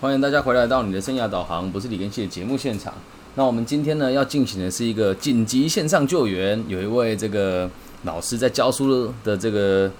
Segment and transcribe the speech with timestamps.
[0.00, 2.94] 欢迎大家回来到你的生涯导航，不是李根熙的节目现场。
[3.34, 7.68] 那我们今天呢要进行的是一个紧急线上救援，有一位这个
[8.04, 9.90] 老师在教书的这个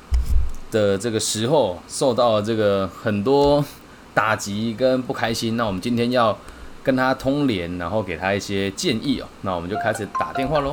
[0.70, 3.62] 的这个时候，受到了这个很多
[4.14, 5.58] 打击跟不开心。
[5.58, 6.34] 那我们今天要
[6.82, 9.28] 跟他通联，然后给他一些建议哦。
[9.42, 10.72] 那我们就开始打电话喽。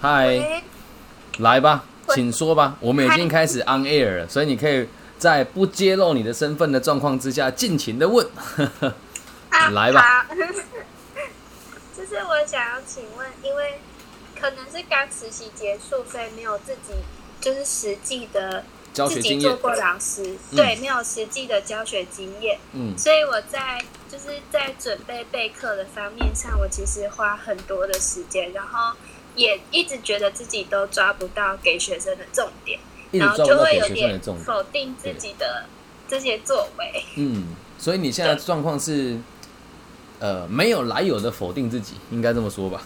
[0.00, 0.62] 嗨，
[1.36, 1.84] 来吧，
[2.14, 2.78] 请说吧。
[2.80, 4.88] 我们已经开始 on air 了，所以你可以
[5.18, 8.26] 在不揭露你的身份的状况之下，尽情的问。
[9.50, 10.26] 啊来吧。
[10.28, 10.34] 好。
[11.96, 13.80] 就是我想要请问，因为
[14.38, 16.92] 可能是刚实习结束，所以没有自己
[17.40, 20.56] 就是实际的教自学经验，己做过老师，嗯。
[20.56, 28.94] 对，没有实际的教学经验，嗯，所以我在就是在准备备课的方面上，我其实花很多的时间，然后
[29.34, 32.78] 也一直觉得自己都抓不到给学生的重点，
[33.12, 34.44] 然后抓不到给学生就会有点的重点。
[34.44, 35.64] 否定自己的
[36.08, 37.04] 这些作为。
[37.16, 37.44] 嗯，
[37.78, 39.18] 所以你现在的状况是，
[40.18, 42.82] 呃，没有来由的否定自己，应该这么说吧？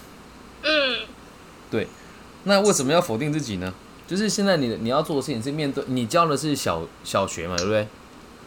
[0.63, 1.07] 嗯，
[1.71, 1.87] 对。
[2.45, 3.73] 那为什么要否定自己呢？
[4.07, 7.87] 就是现在你的你要做的事情是面对你教的是小小学嘛，对不对？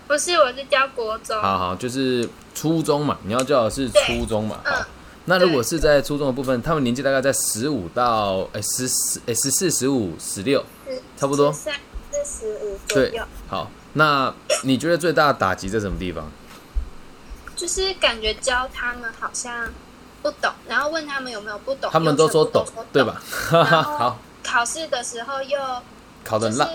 [0.08, 1.40] 不是，我是教国中。
[1.42, 4.60] 好好，就是初中嘛，你要教的是初中嘛。
[4.66, 4.86] 嗯好，
[5.26, 10.64] 那如果是在初中的部分，他们年纪大概在十五到哎十四哎十四十五十六，
[11.16, 11.52] 差不多？
[11.52, 11.74] 三
[12.12, 16.30] 四十五左对右，，好，那你觉得最大的打击在什么地方？
[17.56, 19.70] 就是感觉教他们好像
[20.22, 23.22] 不懂，然后问他们有没有不懂，他们都说懂对吧？
[23.30, 25.58] 哈哈，好，考试的时候又
[26.26, 26.70] 考得很烂，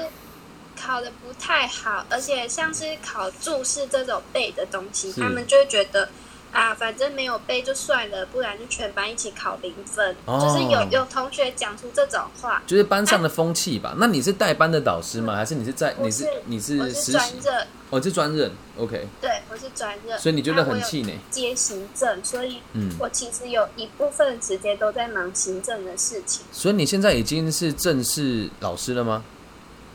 [0.74, 6.08] 考的不太好，而且像是考注释这种背的东西，他们就会觉得
[6.52, 10.16] 啊，反正没有背就算了，不然就全班一起考零分。
[10.24, 13.94] 哦就是有有同学讲出这种话，就是班上的风气吧。
[13.98, 15.36] 那你是带班的导师吗？
[15.36, 17.12] 还是你是在你是你我是是实习？
[17.12, 19.06] 专任，哦，是专任，OK。
[19.20, 21.18] 对我是专任，所以你觉得很气馁？
[21.30, 26.44] 接行政，所以嗯，我其实有一部分时间都在忙行政的事情。
[26.50, 29.22] 所以你现在已经是正式老师了吗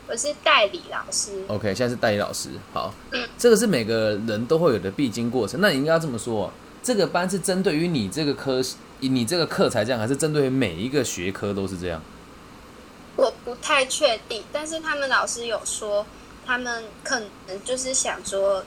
[0.06, 2.50] 我是代理老师，？OK，现在是代理老师。
[2.72, 5.60] 好嗯，这个是每个人都会有的必经过程。
[5.60, 8.62] 那你应该要这么说、这个班是针对于你这个科，
[9.00, 12.02] 你这个课才这样，还是针对于每一个学科都是这样？
[13.16, 16.04] 我不太确定，但是他们老师有说，
[16.44, 18.62] 他们可能就是想说，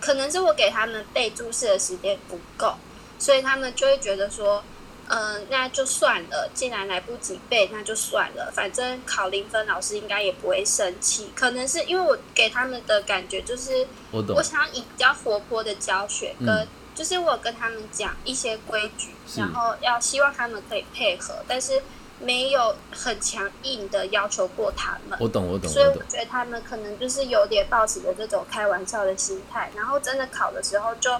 [0.00, 2.74] 可能是我给他们备注释的时间不够，
[3.18, 4.64] 所以他们就会觉得说，
[5.10, 11.30] 嗯、那就算了，既然来不及背，那就算了，反正考零分，老师应该也不会生气。
[11.34, 14.42] 可能是因为我给他们的感觉就是，我懂我。
[14.42, 21.80] 想要以比较活泼的教学，跟、嗯就是我跟他们讲一些规矩，然后要希望他们可以配合，但是
[22.18, 25.16] 没有很强硬的要求过他们。
[25.18, 25.94] 我懂，我懂，所以我。
[26.08, 31.18] 觉得他们可能就是有点抱持着这种开玩笑的心态，然后真的考的时候就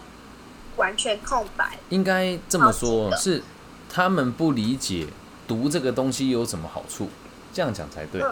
[0.77, 1.79] 完全空白。
[1.89, 3.43] 应该这么说，是
[3.93, 5.09] 他们不理解
[5.49, 7.09] 读这个东西有什么好处，
[7.53, 8.23] 这样讲才对，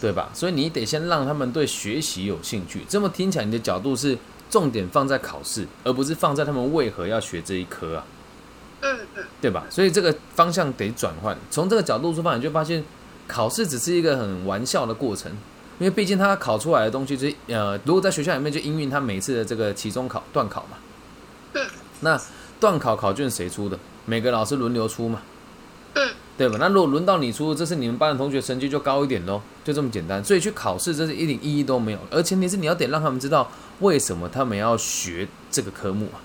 [0.00, 0.28] 对吧？
[0.34, 2.84] 所以你得先让他们对学习有兴趣。
[2.88, 4.18] 这么听起来，你的角度是
[4.50, 8.04] 重点放在考试，而不是放在他们为何要学这一科啊，
[9.40, 9.64] 对吧？
[9.70, 11.38] 所以这个方向得转换。
[11.50, 12.82] 从这个角度出发，你就发现
[13.28, 15.30] 考试只是一个很玩笑的过程。
[15.78, 20.76] 因为毕竟他考出来的东西，就是呃，如果在学校里面就应运他每次的这个期中考、段考嘛。
[21.54, 21.66] 嗯。
[22.00, 22.20] 那
[22.60, 23.78] 段考考卷谁出的？
[24.04, 25.22] 每个老师轮流出嘛。
[25.94, 26.10] 嗯。
[26.38, 26.56] 对吧？
[26.58, 30.24] 那如果轮到你出，这是你们班的同学成绩就高一点喽，就这么简单。
[30.24, 31.98] 所以去考试，这是一点意义都没有。
[32.10, 33.48] 而前提是你要得让他们知道
[33.80, 36.18] 为什么他们要学这个科目啊。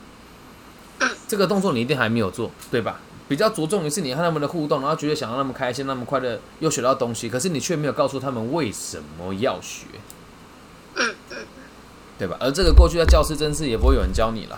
[1.00, 3.02] 嗯这个动作你一定还没有做，对吧？
[3.28, 9.86] 比较着重于是你和他们的互动，然后觉得想让他们开心、让他们快乐，又学到东西，可是你却没有告诉他们为什么要学，
[12.18, 12.38] 对吧？
[12.40, 14.58] 而这个过去在教师真是也不会有人教你了，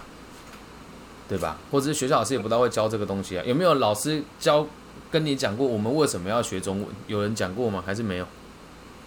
[1.30, 1.56] 对吧？
[1.72, 3.44] 或者是学校老师也不大会教这个东西啊？
[3.46, 4.66] 有没有老师教
[5.12, 6.88] 跟你讲过我们为什么要学中文？
[7.06, 7.84] 有人讲过吗？
[7.86, 8.26] 还是没有？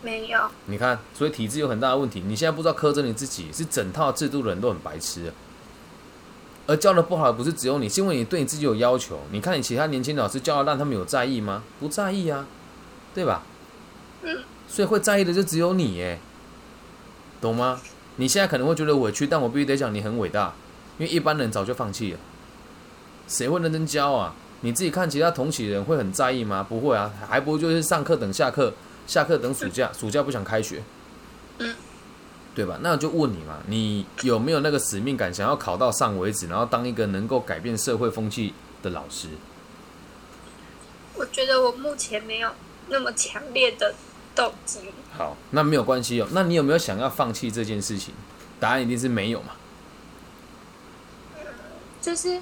[0.03, 0.41] 没有。
[0.66, 2.22] 你看，所以体制有很大的问题。
[2.25, 5.31] 你现在不知道苛责你自己，是整套制度的人都很白痴、啊。
[6.69, 9.19] 而教的不好的不是只有你，是因为你对你自己有要求。
[9.32, 11.64] 你看你其他年轻老师教的让他们有在意吗？
[11.81, 12.46] 不在意啊，
[13.12, 13.43] 对吧？
[14.23, 14.38] 嗯。
[14.69, 16.19] 所以会在意的就只有你耶，
[17.41, 17.81] 懂吗？
[18.17, 20.55] 你现在可能会觉得委屈，但我必须得讲你很伟大，
[20.99, 22.19] 因为一般人早就放弃了。
[23.29, 24.35] 谁会认真教啊？
[24.65, 26.65] 你自己看其他同期人会很在意吗？
[26.69, 28.73] 不会啊，还不如就是上课等下课，
[29.06, 30.83] 下课等暑假，暑假不想开学，
[31.59, 31.75] 嗯，
[32.55, 32.79] 对吧？
[32.81, 39.29] 那我就问你嘛，你有没有那个使命感，想要考到上为止，然后当一个能够改变社会风气的老师？
[41.15, 42.50] 我觉得我目前没有
[42.89, 43.94] 那么强烈的
[44.35, 44.79] 动机。
[45.17, 46.29] 好，那没有关系哦。
[46.31, 48.15] 那你有没有想要放弃这件事情？
[48.61, 49.53] 答案一定是没有嘛。
[52.02, 52.38] 就是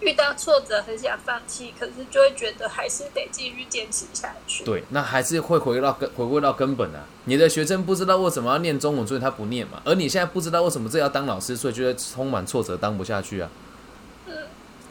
[0.00, 4.64] 遇到挫折很想放弃，可是就会觉得还是得继续坚持下去。
[4.64, 7.04] 对，那还是会回到根，回归到根本啊。
[7.26, 9.80] 你的学生不知道为什么要念中文，所以他不念嘛。
[9.84, 13.48] 而你现在不知道为什么这要当老师，所以觉得充满挫折，当不下去啊。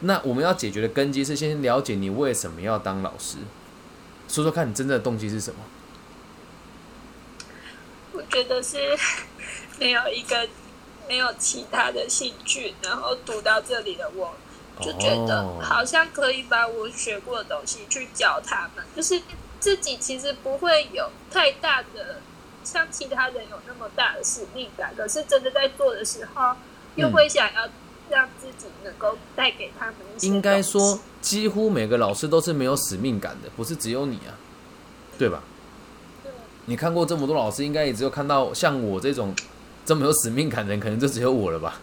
[0.04, 3.38] 那我们要解决的根基是先了解你为什么要当老师，
[4.28, 5.60] 说说看你真正的动机是什么。
[8.14, 8.78] 我觉得是
[9.80, 10.48] 没有一个
[11.12, 14.34] 没有其他的兴趣，然后读到这里的我，
[14.80, 19.22] 就觉得哦好像可以把我学过的东西去教他们，就是
[19.60, 22.22] 自己其实不会有太大的
[22.64, 26.56] 像其他人有那么大的使命感，可是真的在做的时候，
[26.96, 27.68] 又嗯会想要
[28.10, 34.32] 让自己能够带给他们一些应该说，几乎每个老师都是没有使命感的，不是只有你啊，
[35.20, 35.44] 对吧？
[36.68, 39.36] 你看过这么多老师，应该也只有看到像我这种
[39.92, 41.78] 这么有使命感的人，可能就只有我了吧？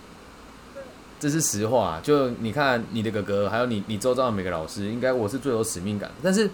[1.20, 2.00] 这是实话、啊。
[2.02, 6.14] 就你看你的哥哥，还有你你周遭的每个老师，应该我是最有使命感的。
[6.22, 6.48] 但是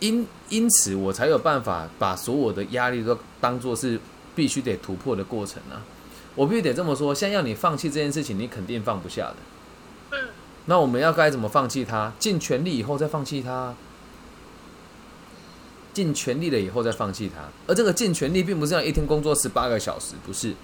[0.00, 3.98] 因因此，我才有办法把所有的压力都当做是
[4.36, 5.80] 必须得突破的过程啊。
[6.34, 9.36] 我必须得这么说，现在要你放弃这件事情，你肯定放不下的。
[10.10, 10.28] 嗯，
[10.66, 12.12] 那我们要该怎么放弃它？
[12.18, 13.74] 尽全力以后再放弃它，
[15.98, 17.42] 尽全力了以后再放弃它。
[17.66, 20.54] 而这个尽全力，并不是要一天工作十八个小时，不是，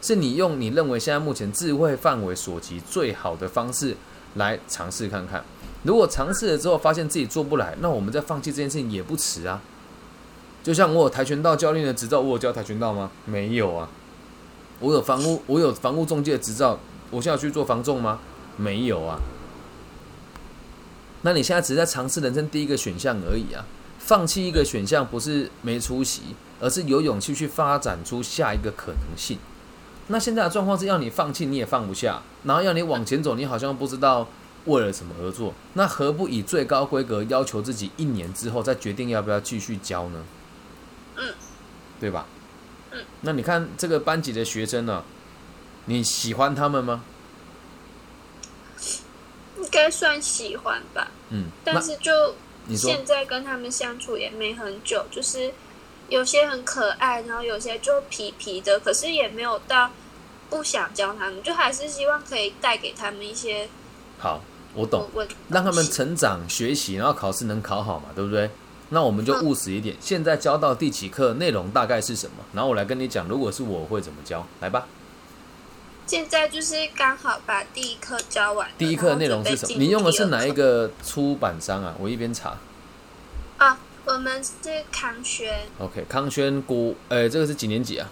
[0.00, 3.94] 是你用你认为现在目前智慧范围所及最好的方式
[4.36, 5.44] 来尝试看看。
[5.82, 9.60] 如果尝试了之后发现自己做不来，那我们再放弃这件事情也不迟啊。
[10.62, 13.10] 就像我有跆拳道教练的执照，我有教跆拳道吗？
[13.26, 13.86] 没有啊。
[14.78, 16.78] 我有房屋，我有房屋中介的执照，
[17.10, 18.18] 我现在去做房仲吗？
[18.56, 19.20] 没有啊。
[21.20, 23.62] 那你现在只是在尝试人生第一个选项而已啊。
[24.00, 29.38] 放弃一个选项不是没出息，而是有勇气去发展出下一个可能性。
[30.08, 34.26] 那现在的状况是要你放弃，你也放不下，然后要你往前走，你好像不知道
[34.64, 35.54] 为了什么而做。
[35.74, 40.24] 那何不以最高规格要求自己一年之后再决定要不要继续教呢？
[41.16, 41.34] 嗯，
[42.00, 42.26] 对吧？
[42.90, 45.04] 嗯，那你看这个班级的学生呢、
[45.84, 47.04] 你喜欢他们吗？
[49.58, 51.06] 应该算喜欢吧。
[51.28, 52.34] 嗯，但是就
[52.70, 55.52] 你说现在跟他们相处也没很久，就是
[56.08, 59.90] 有些很可爱，然后有些就皮皮的，可是也没有到
[60.48, 63.68] 不想教他们，就还是希望可以带给他们一些
[64.18, 64.40] 好，
[64.74, 65.08] 我懂。
[65.14, 68.48] 问，让他们成长、学习，然后考试能考好嘛，对不对？
[68.90, 69.96] 那我们就务实一点。
[70.00, 72.44] 现在教到第几课，内容大概是什么？
[72.52, 74.86] 然后我来跟你讲，如果是我会怎么教，来吧。
[76.10, 79.74] 现在就是刚好把第一课教完，第一课的内容是什么？
[79.78, 81.94] 你用的是哪一个出版商啊？
[82.00, 82.58] 我一边查。
[83.58, 83.78] 啊？
[84.04, 88.08] 我们是康轩 OK，康轩国，呃，这个是几年级啊？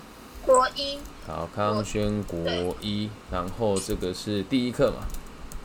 [0.46, 2.38] 国一好，康轩国
[2.80, 4.98] 一，然后这个是第一课嘛？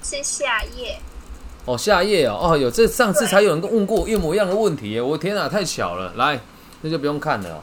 [0.02, 0.98] 是夏夜，
[1.66, 6.12] 哦，夏夜哦，哦，有这上次才有人问过一模一样的问题耶，我天啊，太巧了！
[6.16, 6.42] 来，
[6.82, 7.62] 那就不用看了哦。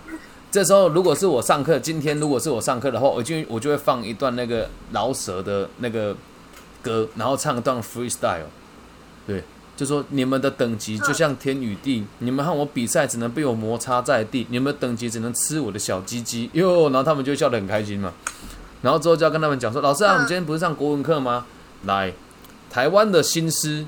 [0.50, 6.16] 这时候如果是我上课，今天如果是我上课的话，我就我就会放一段那个饶舌的那个
[6.82, 8.46] 歌，然后唱一段 freestyle。
[9.26, 9.44] 对，
[9.76, 18.12] 就说你们的等级就像天与地，你们和我比赛只能被我摩擦在地，你们的等级只能吃我的小鸡鸡哟，然后他们就笑得很开心嘛。
[18.82, 21.46] 然后之后就要跟他们讲说，老师啊，我们今天不是上国文课吗？
[21.84, 22.12] 来，
[22.68, 23.86] 台湾的新诗，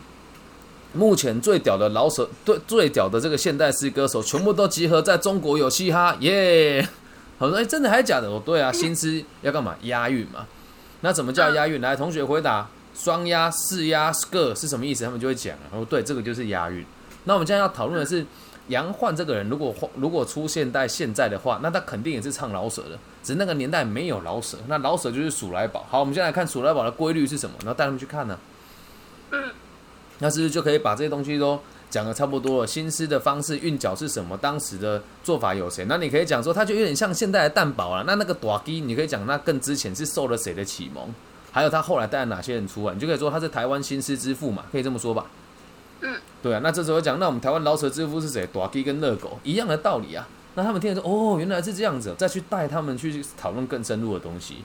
[0.92, 6.86] 目前最屌的老手，对最屌的这个现代诗歌手，全部都集合在中国有嘻哈，耶！
[7.38, 8.28] 好说，哎，真的还是假的？
[8.28, 9.74] 哦，对啊，新诗要干嘛？
[9.82, 10.46] 押韵嘛。
[11.00, 11.80] 那怎么叫押韵？
[11.80, 15.04] 来，同学回答，双押、四押、个是什么意思？
[15.04, 16.84] 他们就会讲，哦，对，这个就是押韵。
[17.24, 18.24] 那我们现在要讨论的是，
[18.68, 25.84] 杨焕这个人，如果如果出现在现在的话，那他肯定也是唱老舍的，只是那个年代没有老舍，那老舍就是鼠来宝。
[25.90, 28.38] 好，我们现在来看鼠来宝的规律是什么，然后带他们去看呢、
[29.32, 29.50] 嗯，
[30.22, 31.58] 那是不是就可以把这些东西都
[31.90, 32.66] 讲的差不多了？
[32.66, 34.36] 心思的方式、韵脚是什么？
[34.36, 35.84] 当时的做法有谁？
[35.88, 38.04] 那你可以讲说，它就有点像现代的蛋堡了。
[38.04, 41.12] 那那个短基，你可以讲那更之前是受了谁的启蒙？
[41.50, 42.94] 还有他后来带了哪些人出来？
[42.94, 45.26] 你就可以说他是台湾新诗之父嘛，可以这么说吧？
[46.02, 46.60] 嗯，对啊。
[46.62, 48.46] 那这时候讲，那我们台湾饶舌之父是谁？
[48.52, 50.28] 短基跟热狗一样的道理啊。
[50.54, 54.58] 那他们听了说，哦，原来是这样子，再去带他们去讨论更深入的东西。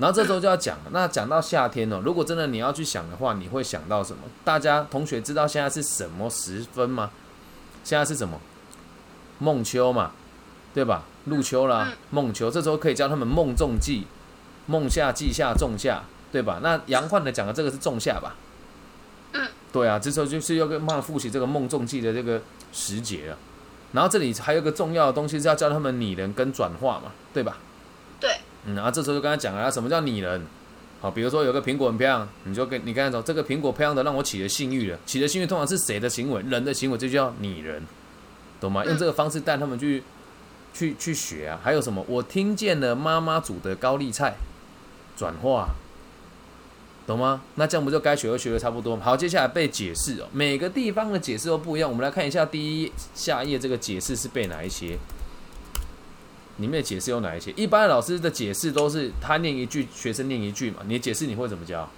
[0.00, 4.22] 然后这时候就要讲了，那讲到夏天哦，如果真的你要去想的话，你会想到什么？
[4.42, 7.10] 大家同学知道现在是什么时分吗？
[7.84, 8.40] 现在是什么？
[9.38, 10.12] 孟秋嘛，
[10.72, 11.04] 对吧？
[11.26, 14.06] 入秋啦，孟秋，这时候可以教他们孟仲季，
[14.66, 16.02] 孟夏季夏仲夏，
[16.32, 16.60] 对吧？
[16.62, 18.34] 那杨焕的讲的这个是仲夏吧？
[19.32, 22.40] 嗯，对啊，这时候就是要跟慢慢复习这个孟仲季的这个
[22.72, 23.36] 时节了。
[23.92, 27.58] 然后这里还有一个重要的东西是要教他们拟人跟转化嘛，对吧？
[28.66, 30.42] 嗯，然后这时候就跟他讲了，什么叫拟人？
[31.00, 36.42] 好，比如说有个苹果很漂亮，你就跟你跟他说，这个苹果漂亮的让我起了性欲了，起了性欲通常是谁的行为？
[36.42, 37.82] 人的行为，这就叫拟人，
[38.60, 38.84] 懂吗？
[38.84, 40.02] 用这个方式带他们去
[40.74, 41.58] 去去学啊。
[41.62, 42.04] 还有什么？
[42.06, 44.34] 我听见了妈妈煮的高丽菜，
[45.16, 45.70] 转化。
[47.06, 47.42] 懂吗？
[47.54, 49.02] 那这样不就该学都学的差不多吗？
[49.02, 50.28] 好，接下来背解释哦。
[50.32, 51.90] 每个地方的解释都不一样。
[51.90, 54.96] 我们来看一下第一下页这个解释是背哪一些？
[56.60, 57.50] 里面的解释有哪一些？
[57.52, 60.82] 一般老师的解释都是他念一句，学生念一句嘛。
[60.86, 61.88] 你的解释你会怎么教？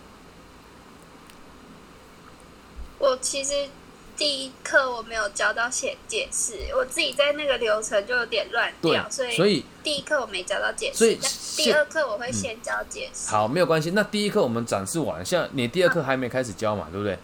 [2.98, 3.68] 我其实
[4.16, 10.98] 第一课我没有教到写解释，我自己在那个流程就有点乱掉，所以所以第一课我没教到解释。
[10.98, 11.18] 所以
[11.56, 13.30] 第二课我会先教解释。
[13.30, 13.90] 好，没有关系。
[13.90, 17.18] 那第一课我们展示完，像你第二课还没开始教嘛，对不对？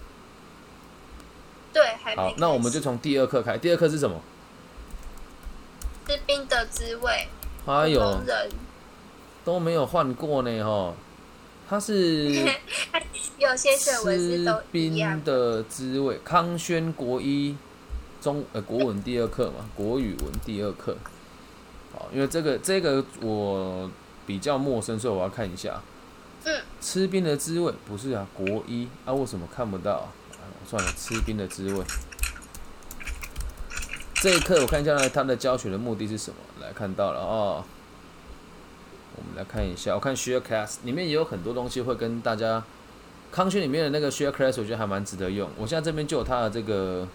[1.73, 2.35] 对，还没好。
[2.39, 3.57] 那我们就从第二课开。
[3.57, 4.21] 第二课是什么？
[6.09, 7.29] 吃冰的滋味，
[7.67, 8.19] 还有
[9.45, 10.95] 都没有换过呢，哈。
[11.69, 12.33] 他是。
[13.37, 15.23] 有些是吃冰。
[15.23, 17.55] 的滋味，康轩国一
[18.23, 20.97] 中呃国文第二课嘛， 国语文第二课。
[21.93, 23.91] 好，因为这个这个我
[24.27, 25.79] 比较陌生，所以我要看一下。
[26.45, 30.09] 嗯，吃冰的滋味不是啊，国一啊，为什么看不到
[30.67, 31.85] 算了，吃冰的滋味。
[34.21, 36.37] 这一课我看一下呢，他的教学的目的是什么？
[36.61, 37.65] 来看到了哦。
[39.15, 42.65] 我们来看一下，我看 Share Class 里面也有很多东西会跟大家
[43.31, 45.49] 康轩里面的那个 Share Class，我觉得还蛮值得用。
[45.57, 47.07] 我现在这边就有他的这个，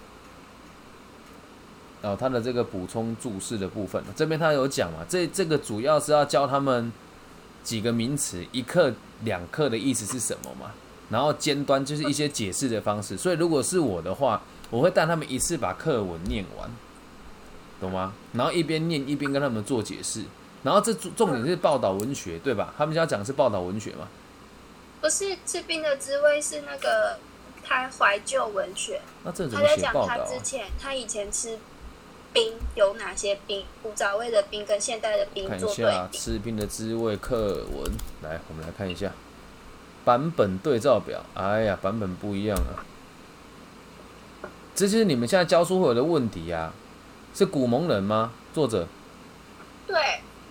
[2.04, 6.90] 哦，他的这个补充注释的部分，这边他有讲嘛，这这个主要是要教他们
[7.66, 8.94] 几个名词，一课
[9.24, 10.72] 两课的意思是什么嘛，
[11.10, 13.18] 然后尖端就是一些解释的方式。
[13.18, 16.70] 所以如果是我的话，我会带他们一次把课文念完，
[17.84, 18.14] 懂吗？
[18.34, 20.24] 然后一边念一边跟他们做解释。
[20.64, 22.74] 然后这重重点是报道文学，对吧？
[22.78, 24.08] 他们家讲的是报道文学嘛？
[25.02, 27.20] 不是吃冰的滋味，是那个
[27.64, 29.02] 他怀旧文学。
[29.26, 30.18] 那这怎他在讲么写报道、啊？
[30.18, 31.60] 他之前他以前吃
[32.32, 36.18] 冰有哪些冰，古早味的冰跟现代的冰看一做对下比。
[36.18, 39.12] 吃冰的滋味课文，来，我们来看一下
[40.06, 41.22] 版本对照表。
[41.34, 42.88] 哎呀，版本不一样啊！
[44.74, 46.74] 这就是你们现在教书会有的问题呀、
[47.34, 48.32] 是古蒙人吗？
[48.54, 48.88] 作者
[49.88, 49.96] 对，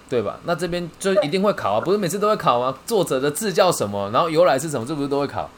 [0.09, 0.39] 对吧？
[0.45, 2.77] 那这边就一定会考啊，不是每次都会考吗？
[2.85, 5.49] 作者的字叫什么，然后由来是什么，这不是都会考？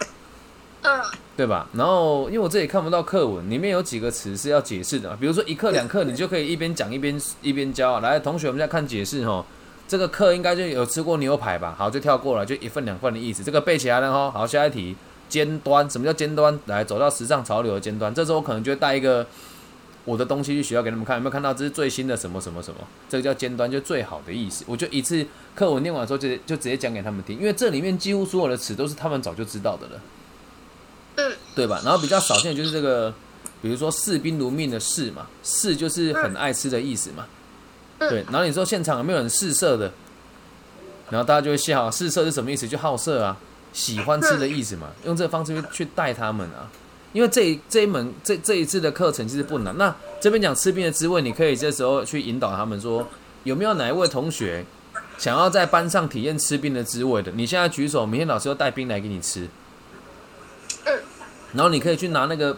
[0.82, 1.00] 嗯，
[1.34, 1.66] 对吧？
[1.72, 8.00] 然后因为我这里看不到课文，里面有几个词是要解释的，比如说一课两课，你就可以一边讲一边一边教啊。
[8.00, 9.44] 来，同学，我们再看解释哈。
[9.88, 11.74] 这个课应该就有吃过牛排吧？
[11.78, 13.42] 好，就跳过了，就一份两份的意思。
[13.42, 14.30] 这个背起来了哈。
[14.30, 14.94] 好，下一题，
[15.28, 16.58] 尖端，什么叫尖端？
[16.66, 18.14] 来，走到时尚潮流的尖端。
[18.14, 19.26] 这时候我可能就会带一个
[20.04, 21.52] 我的东西去学校给他们看，有没有看到？
[21.54, 22.80] 这是最新的什么什么什么？
[23.08, 24.64] 这个叫尖端，就最好的意思。
[24.66, 30.00] 我就一次课文念完之后，就就直接讲给他们听，因为这里面几乎所有的词都是他们早就知道的了。
[31.16, 31.80] 嗯，对吧？
[31.84, 33.14] 然后比较少见的就是这个，
[33.62, 37.26] 比如说视兵如命的视嘛，视就是很爱吃的意思嘛。
[37.98, 39.90] 嗯对，然后你说现场有没有人试色的？
[41.08, 42.66] 然后大家就会笑，试色是什么意思？
[42.66, 43.36] 就好色啊，
[43.72, 44.88] 喜欢吃的意思嘛。
[45.04, 46.68] 用这个方式去去带他们啊，
[47.14, 49.74] 因为这一这一门这这一次的课程其实不难。
[49.78, 53.06] 那这边讲吃冰的滋味，你可以这时候去引导他们说，
[53.44, 54.66] 有没有哪一位同学
[55.16, 57.30] 想要在班上体验吃冰的滋味的？
[57.36, 59.48] 你现在举手，明天老师要带冰来给你吃。
[60.86, 60.98] 嗯，
[61.52, 62.56] 然后你可以去拿那个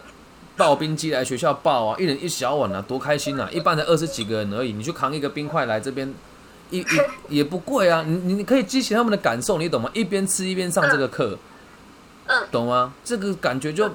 [0.57, 3.47] 刨冰机来学校刨啊，一人一小碗啊，多开心啊！
[3.51, 6.11] 一般才二十几个人而已，你去扛一个冰块来这边，
[6.71, 8.03] 一也 也不贵啊。
[8.07, 9.89] 你你你可以激起他们的感受，你懂吗？
[9.93, 11.37] 一边吃一边上这个课，
[12.25, 12.91] 嗯，懂吗？
[13.03, 13.87] 这个感觉就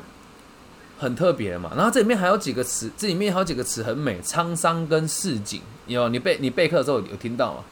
[1.02, 1.72] 很特别嘛。
[1.76, 5.60] 然后这里面还有几个词，这里面还有几个词很美，沧桑跟市井。
[5.86, 7.64] 有你背你备课的时候有听到吗？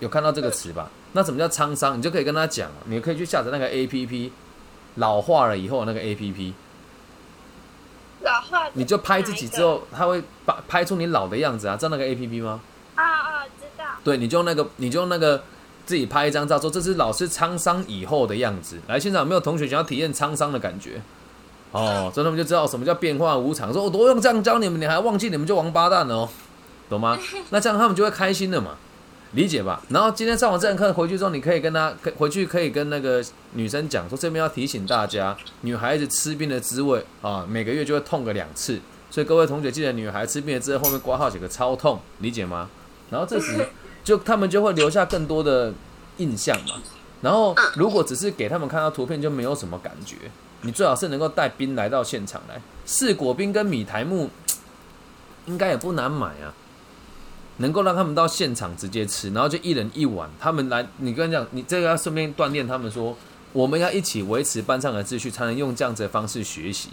[0.00, 0.90] 有看到这个词吧？
[1.12, 1.96] 那什么叫沧桑？
[1.96, 4.30] 你就可以跟他讲，你可以去下载那个 A P P，
[4.96, 6.52] 老化了以后那个 A P P。
[8.20, 12.60] 老化你就拍自己之后，他会把拍出你老的样子啊，知道那个 A P P 吗？
[12.94, 13.84] 啊啊，知道。
[14.04, 15.42] 对，你就用那个，你就用那个
[15.86, 18.78] 自己拍一张照，说这是老师沧桑以后的样子。
[18.86, 21.00] 来，现场有没有同学想要体验沧桑的感觉？
[21.76, 23.72] 哦，所以他们就知道什么叫变化无常。
[23.72, 26.28] 说我都用这样教你们，你还忘记你们就王八蛋了哦，
[26.88, 27.18] 懂吗？
[27.50, 28.76] 那这样他们就会开心了嘛，
[29.32, 29.82] 理解吧？
[29.90, 38.80] 然后今天上完这堂课回去之后，你可以跟他，可回去可以跟那个女生讲说，这边要提醒大家，女孩子吃冰的滋味啊，每个月就会痛个两次。
[39.10, 42.68] 所以各位同学记得，女孩吃冰的滋味后面挂号写个超痛，理解吗？
[43.08, 43.66] 然后这时
[44.02, 45.72] 就他们就会留下更多的
[46.18, 46.74] 印象嘛。
[47.22, 50.16] 然后如果只是给他们看到图片，就没有什么感觉。
[50.62, 54.30] 你最好是能够带兵来到现场来，四果冰跟米苔木，
[55.46, 56.54] 应该也不难买啊。
[57.58, 60.28] 能够让他们到现场直接吃，然后就一人一碗。
[60.38, 63.16] 他们来，你跟他讲，你这个要顺便锻炼他们说，
[63.54, 66.90] 我们要一起维持班上的秩序，才能用这样子的方式学习。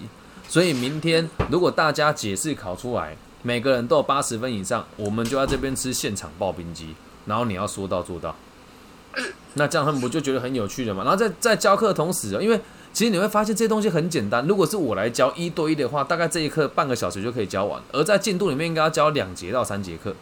[0.47, 8.33] 所以明天如果大家解释考出来，每个人都有八十分以上，我们就在这边吃现场刨冰机，然后你要说到做到。
[9.55, 11.03] 那这样他们不就觉得很有趣了吗？
[11.03, 12.57] 然后在在教课的同时，因为
[12.93, 14.45] 其实你会发现这些东西很简单。
[14.47, 17.81] 如果是我来教一对一的话，大概这一课半个小时就可以教完。
[17.91, 20.15] 而在进度里面应该要教两节到三节课。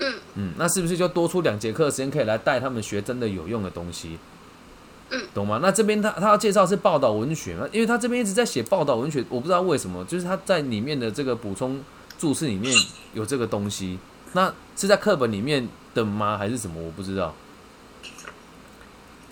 [0.00, 4.18] 嗯嗯，那是不是就多出两节课的时间可以来带他们学真的有用的东西？
[5.10, 5.60] 嗯，懂吗？
[5.62, 11.80] 那这边他他要介绍是报道文学嘛，因为他这边一直在写报道文学，我不知道为什么，就是他在里面的这个补充
[12.18, 12.76] 注释里面
[13.14, 13.98] 有这个东西，
[14.32, 16.36] 那是在课本里面的吗？
[16.36, 16.82] 还是什么？
[16.82, 17.32] 我不知道。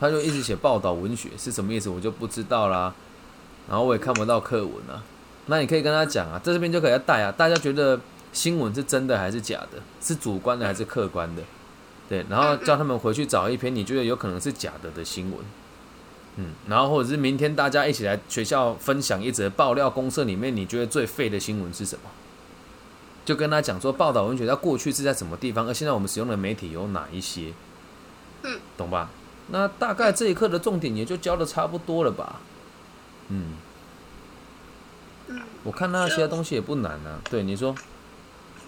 [0.04, 2.94] 他就一直写报道文学是什么意思，我就不知道啦。
[3.68, 5.02] 然后我也看不到课文啊。
[5.46, 8.00] 那你可以跟他讲啊，在这边就可以带啊，大家觉得。
[8.34, 9.80] 新闻是真的还是假的？
[10.00, 11.42] 是主观的还是客观的？
[12.08, 15.38] 对，然后叫他们回去找一篇你觉得有可能是假的的新闻，
[16.38, 22.10] 嗯，然后或者是明天大家一起来学校分享一则爆料公社里面你觉得最废的新闻是什么？
[23.24, 27.52] 就跟他讲说，报道文学在过去是在什么地方，而现在我们使用的媒体有哪一些？
[28.42, 29.08] 嗯，懂吧？
[29.48, 32.40] 那大概这一课的重点也就教的差不多了吧？
[33.28, 33.52] 嗯，
[35.28, 37.20] 嗯，我看那些东西也不难啊。
[37.30, 37.74] 对，你说。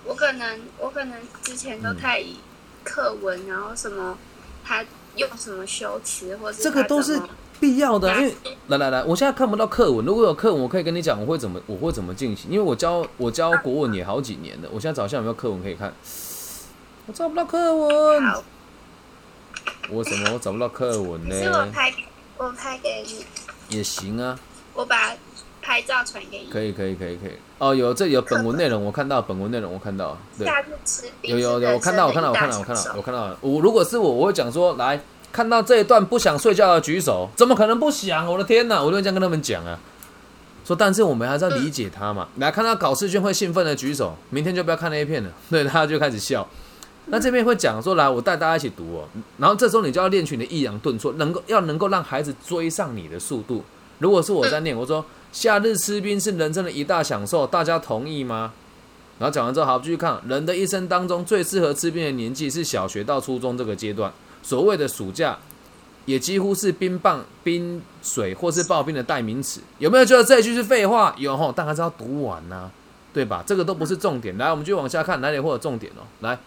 [0.05, 2.37] 我可能我可能之前都太以
[2.85, 4.17] 课文，然后什么
[4.65, 4.85] 他
[5.17, 7.21] 用什么修辞，或者这个都是
[7.59, 8.15] 必要的。
[8.15, 8.35] 因为
[8.69, 12.49] 来来来，我现在看不到课文，如果有课文，我可以跟你讲我会怎么我会怎么进行。
[12.49, 15.93] 因为我教我教国文也好几年了，我现在找一下有没有课文可以看。
[17.07, 18.23] 我找不到课文。
[19.89, 19.95] 好。
[19.95, 20.31] 我什么？
[20.35, 21.35] 我找不到课文呢？
[21.41, 21.93] 是我拍
[22.37, 23.25] 我拍给你。
[23.77, 24.39] 也行啊。
[24.75, 25.15] 我把。
[25.63, 30.47] 拍照传给你，可以可以可以可以哦，有这有本文内容，我看到本文内容，我看到，对，
[31.23, 35.01] 有有有，我看到我看到我看到我看到我看到，我如果是我，我会讲说，来
[35.33, 38.25] 看到这一段不想睡觉的举手，怎么可能不想？
[38.31, 39.77] 我的天哪，我就这样跟他们讲啊，
[40.65, 46.49] 说但是我们还是要理解他嘛，来看到搞试卷会兴奋的举手，明天就不要看那一片了，对，他就开始笑。
[47.11, 53.65] 那这边会讲说，来我带大家一起读哦，然后这时候你就要练取你的抑扬顿挫，能够要能够让孩子追上你的速度。
[53.99, 55.05] 如果是我在念，我说。
[55.33, 58.55] 夏日吃冰是人生的一大享受，大家同意吗？
[59.19, 60.19] 然后讲完之后，好，继续看。
[60.27, 64.11] 人的一生当中最适合吃冰的年纪是小学到初中这个阶段，
[64.43, 65.37] 所谓的暑假，
[66.07, 69.61] 也几乎是冰棒、冰水或是刨冰的代名词。
[69.79, 71.15] 有没有觉得这一句是废话？
[71.19, 72.71] 有吼，但还是要读完呐，
[73.13, 73.45] 对吧？
[73.47, 74.39] 这个都不是重点。
[74.39, 76.01] 来，我们继续往下看，哪里会有重点哦？
[76.21, 76.39] 来，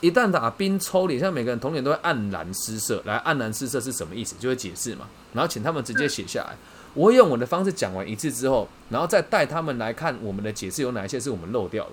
[0.00, 3.02] 一旦打冰抽脸，像每个人童年都会黯然失色。
[3.04, 4.34] 来，黯然失色是什么意思？
[4.38, 5.06] 就会解释嘛。
[5.32, 6.56] 然后请他们直接写下来。
[6.94, 11.90] 我会用我的方式讲完一次之后，然后再带他们来看我们的解释有哪一些是我们漏掉的。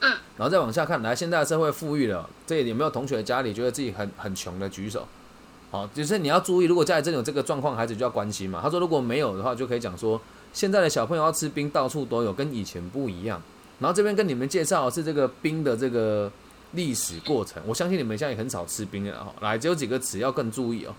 [0.00, 5.08] 嗯，然后再往下看，来，现在的社会富裕了，这里有没有同学家里觉得自己很很穷的举手？
[5.70, 8.60] 好，就是你要注意，如果家里真有这个状况，孩子就要关心嘛。
[8.62, 10.20] 他说如果没有的话，就可以讲说，
[10.52, 13.40] 现在的小朋友要吃冰，到处都有，跟以前不一样。
[13.80, 16.30] 然后这边跟你们介绍是这个冰的这个
[16.72, 17.62] 历史过程。
[17.66, 19.34] 我相信你们现在也很少吃冰了哈。
[19.40, 20.94] 来，只有几个词要更注意哦，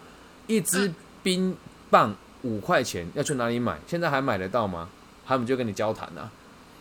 [0.47, 1.56] 一支冰
[1.89, 2.15] 棒。
[2.43, 3.77] 五块钱要去哪里买？
[3.88, 4.88] 现在还买得到吗？
[5.25, 6.30] 他们就跟你交谈啊，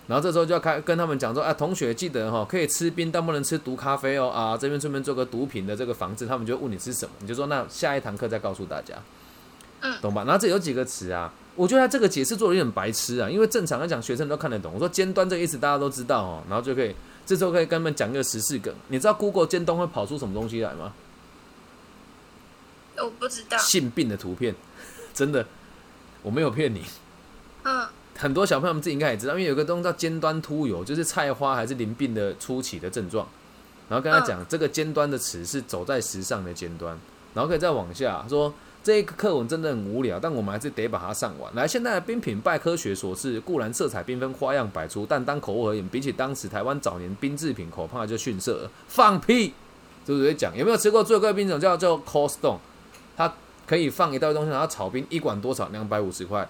[0.06, 4.28] 然后这时候就要开跟他们讲说，啊，同学记得哈，可以吃冰，但不能吃毒咖啡哦。
[4.28, 8.94] 啊，这边顺便做个毒品的这个防治，他们就问你吃什么，你就说那下一堂课再告诉大家，
[9.80, 10.22] 嗯，懂吧？
[10.24, 14.72] 然后这有几个词啊，我觉得他这个解释做的有点白痴啊，因为正常来讲学生都看得懂。
[14.74, 16.94] 我说尖端这个意思大家都知道哦，然后就可以
[17.26, 18.74] 这时候可以跟他们讲一个十四梗。
[18.88, 20.94] 你知道 Google 尖端会跑出什么东西来吗？
[22.98, 23.58] 我不知道。
[23.58, 24.54] 性病的图片，
[25.12, 25.44] 真的。
[26.22, 26.82] 我没有骗你，
[27.62, 27.86] 嗯，
[28.16, 33.28] 很多小朋友们自己应该也知道，因为有个东西叫尖端突有，就是菜花还是淋病的初期的症状。
[33.88, 36.98] 然后跟他讲，这个尖端的词是走在时尚的尖端。
[37.32, 38.52] 然后可以再往下说，
[38.86, 41.52] 这一个课文真的很无聊，但我们还是得把它上完。
[41.56, 48.70] 来，现在的冰品拜科学所示，固然色彩缤纷、花样百出，但当口味而言，比起当时台湾早年冰制品，恐怕就逊色了。
[48.86, 49.52] 放屁！
[50.06, 52.58] 是不是讲有没有吃过最贵冰种叫叫 Cold Stone？
[53.16, 53.34] 它。
[53.66, 55.68] 可以放一袋东西，然后炒冰一管多少？
[55.70, 56.48] 两百五十块。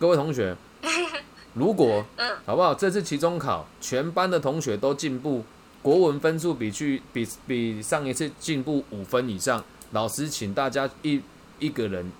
[0.00, 0.56] 各位同学，
[1.54, 2.04] 如果
[2.44, 2.74] 好不好？
[2.74, 5.44] 这次期中考，全班的同学都进步，
[5.80, 9.62] 国文分数比去比比上一次进步五分以上。
[9.94, 11.22] 老师请大家一
[11.60, 12.10] 一个人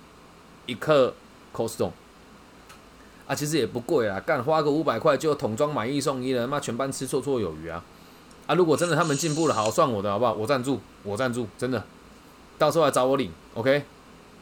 [0.64, 1.12] 一克
[1.52, 1.90] costone
[3.26, 7.82] 啊，其实也不贵啊，干花个五百块就桶装买一送一了，妈全班吃绰绰有余啊！
[8.46, 10.34] 啊，如果真的他们进步了，好算我的好不好？
[10.34, 11.82] 我赞助，我赞助，真的。
[12.56, 13.82] 到时候来找我领，OK？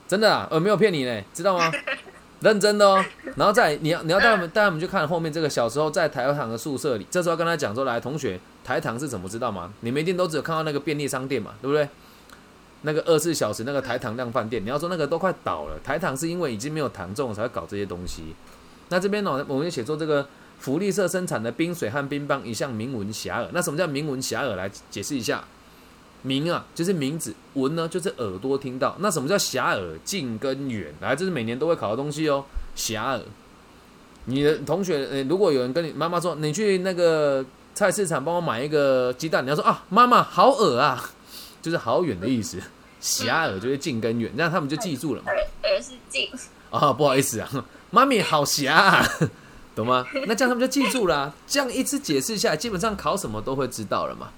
[0.06, 1.72] 真的啊，呃，没有骗你呢，知道吗？
[2.40, 3.02] 认真的哦。
[3.36, 9.72] 然后再你要你要带他们带他们去看后面这个小时候在台糖的宿舍里，这时候跟他讲说，来同学，台糖是怎么知道吗？
[9.80, 11.88] 你们一定都只有看到那个便利商店嘛，对不对？
[12.82, 18.22] 那个二十四小时那个台糖量饭店，你要说那个都快倒了，台糖是因为已经没有糖种才会搞这些东西。
[18.88, 20.26] 那这边呢，我们就写作这个
[20.58, 23.48] 福利社生产的冰水和冰棒一向名闻遐迩。
[23.52, 24.54] 那什么叫名闻遐迩？
[24.54, 25.42] 来解释一下，
[26.22, 28.96] 名啊就是名字，闻呢就是耳朵听到。
[28.98, 29.96] 那什么叫遐迩？
[30.04, 32.44] 近跟远，来这是每年都会考的东西哦。
[32.76, 33.20] 遐迩，
[34.26, 41.10] 你的同学，如果有人跟你妈妈说，你去那个菜市场帮我买一个鸡蛋，你要说啊，妈妈好恶啊。
[41.62, 42.58] 就是好远的意思，
[43.00, 45.30] 狭耳就是近跟远，这样他们就记住了嘛。
[45.30, 45.38] 耳
[45.70, 46.28] 耳是近。
[46.70, 47.48] 啊，不好意思啊，
[47.90, 49.06] 妈咪好狭，
[49.74, 50.06] 懂吗？
[50.26, 51.34] 那这样他们就记住了。
[51.46, 54.30] 这样一次解释下来，基本上考什么都会知道了嘛。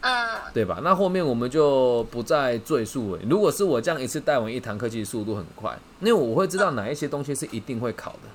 [0.00, 0.12] 嗯。
[0.52, 0.80] 对吧？
[0.82, 3.22] 那后面我们就不再赘述了。
[3.28, 8.28] 如果是我这样一次带完一堂课，其实速度很快，因为我会知道哪一些东西是一定会考的，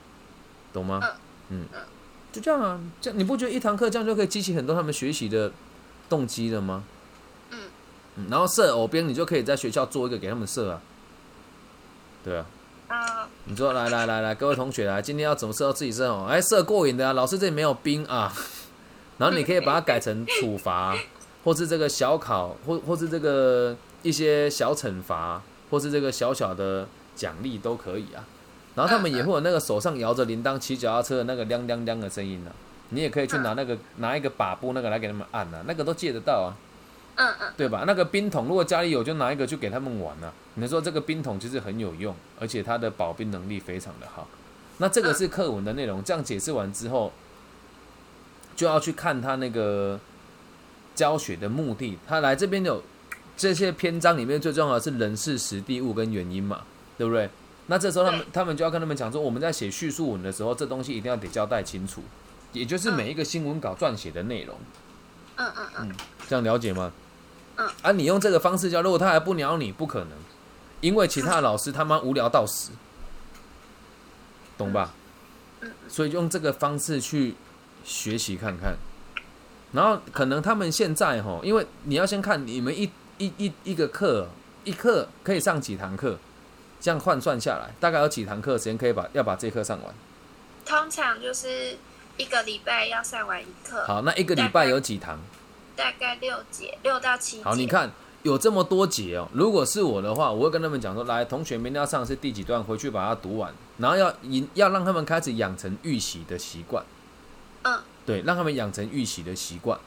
[0.71, 1.02] 懂吗？
[1.49, 1.65] 嗯。
[1.73, 1.80] 嗯。
[2.32, 5.52] 就这样啊，这样你不觉得一堂课这样就可以激起很多他们学习的
[6.08, 6.84] 动机了吗？
[8.29, 10.82] 然后射偶兵，你就可以在学校做一个给他们射啊，
[12.23, 12.45] 对啊。
[12.88, 13.27] 啊。
[13.45, 16.27] 你说来来来来，各位同学来，今天要怎么射到自己身哦？
[16.29, 18.34] 哎，射过瘾的啊，老师这里没有兵啊。
[19.17, 20.97] 然后你可以把它改成处罚，
[21.43, 28.23] 或是这个小考，或或是这个一些小惩罚，或是这个小小的奖励都可以啊。
[28.75, 32.51] 然后他们也会有那个手上摇着铃铛骑脚踏车的那个亮亮亮的声音呢。
[32.91, 36.55] 你也可以去拿那个拿一个把布那个来给他们按啊，那个都借得到啊。
[37.19, 37.84] 嗯嗯，对吧？
[37.86, 40.32] 那个冰桶，如果家里有，就拿一个去给他们玩啊。
[40.53, 44.25] 你说这个冰桶其实很有用，而且它的保冰能力非常的好。
[44.77, 46.01] 那这个是课文的内容。
[46.01, 47.12] 这样解释完之后，
[48.55, 49.99] 就要去看他那个
[50.95, 51.99] 教学的目的。
[52.08, 52.82] 他来这边有
[53.36, 56.62] 这些篇章里面最重要的是人事、实地、物跟原因嘛，
[56.97, 57.29] 对不对？
[57.67, 62.01] 那这时候他们他们就要跟他们讲说，我们在写叙述文的时候，这东西一定要得交代清楚，
[62.53, 64.55] 也就是每一个新闻稿撰写的内容。
[65.36, 65.95] 嗯嗯嗯，
[66.27, 66.91] 这样了解吗？
[67.82, 67.91] 啊！
[67.91, 70.12] 你用这个方式教，如果他还不鸟你，不可能，
[70.82, 72.72] 因为其他的老师他妈无聊到死，
[74.58, 74.93] 懂吧？
[75.88, 77.36] 所以用这个方式去
[77.84, 78.78] 学习看看，
[79.74, 84.30] 然后可能他们现在哈，因为你要先看你们一一一一个课
[84.63, 86.17] 一课可以上几堂课，
[86.80, 89.93] 这样换算下来，大概有几堂课时间可以把要把这课上完？
[90.65, 91.78] 通常就是
[92.15, 93.84] 一个礼拜要上完一课。
[93.86, 95.19] 好，那一个礼拜有几堂？
[95.79, 97.43] 大概六节，六到七节。
[97.45, 97.89] 好，你看
[98.23, 99.25] 有这么多节哦。
[99.33, 106.83] 如果是我的话，我会跟他们讲说：来，同学，明天要上是第几段，回去把它读完，然后要引，要让他们开始养成预习的习惯。
[107.63, 109.79] 嗯，对，让他们养成预习的习惯。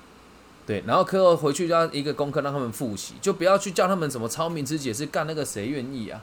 [0.65, 6.23] 对，然后课后回去就要一个功课，让他们复习，就不要去叫他们什么超明之解释，干那个谁愿意啊？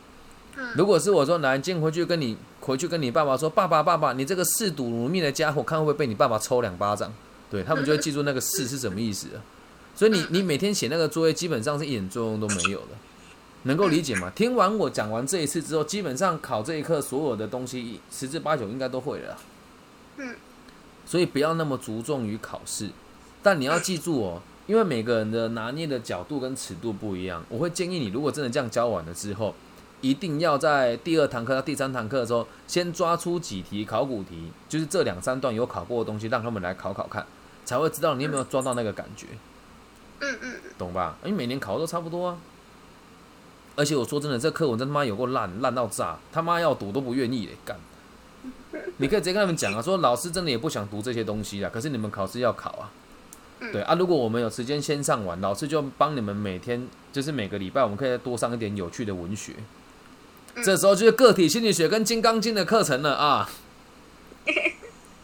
[0.56, 7.14] 嗯，如果是我说，来，今天回去跟你回去跟你爸爸说，爸爸，爸爸，你这个嗜赌如命的家伙，看会不会被你爸爸抽两巴掌？
[7.52, 9.42] 对他们就会记住那个“嗜”是什么意思了。
[10.00, 12.88] 所以你你每天写那个作业，基本上是一点作用都没有的，
[13.64, 14.32] 能够理解吗？
[14.34, 19.38] 听完我讲完这一次之后，基本上考这一课所有的东西十之八九应该都会了。
[20.16, 20.38] 嗯，
[21.06, 22.90] 所以不要那么着重于考试，
[23.44, 29.54] 但你要记住哦，因为每个人的拿捏的角度跟尺度不一样，我会建议你，如果真的这样教完了之后，
[30.00, 37.28] 一定要在第二堂课到第三堂课的时候，先抓出几题考古题，就是这两三段有考过的东西，让他们来考考看，
[37.66, 39.26] 才会知道你有没有抓到那个感觉。
[39.32, 39.40] 嗯
[40.22, 40.38] 嗯，
[40.78, 41.18] 懂吧？
[41.24, 42.38] 因为每年考的都差不多啊。
[43.76, 47.78] 而且我说真的，这课文真他妈有够烂，烂到炸，他妈要读都不愿意嘞，干。
[48.98, 52.92] 你可以直接跟他们讲啊，说老师真的也不想读这些东西啊，可是你们考试要考啊。
[53.72, 59.54] 对啊，如果我们有时间先上完，老师就帮你们每天，就是每个礼拜，我们可以再多上一点有趣的文学。
[60.64, 63.50] 这时候就是个体心理学跟金刚经的课程了啊。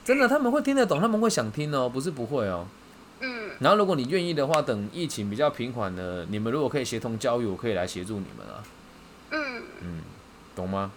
[0.05, 2.67] 真的，他们会听得懂，他们会想听哦，不是不会哦。
[3.56, 8.63] 嗯，然后如果你愿意的话，等疫情比较平缓了，你们如果可以协同教育，我可以来协助你们啊。
[9.32, 10.02] 嗯嗯，
[10.56, 10.91] 懂吗？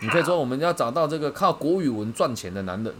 [0.00, 2.94] 你可以说我们要找到这个靠国语文赚钱的男人，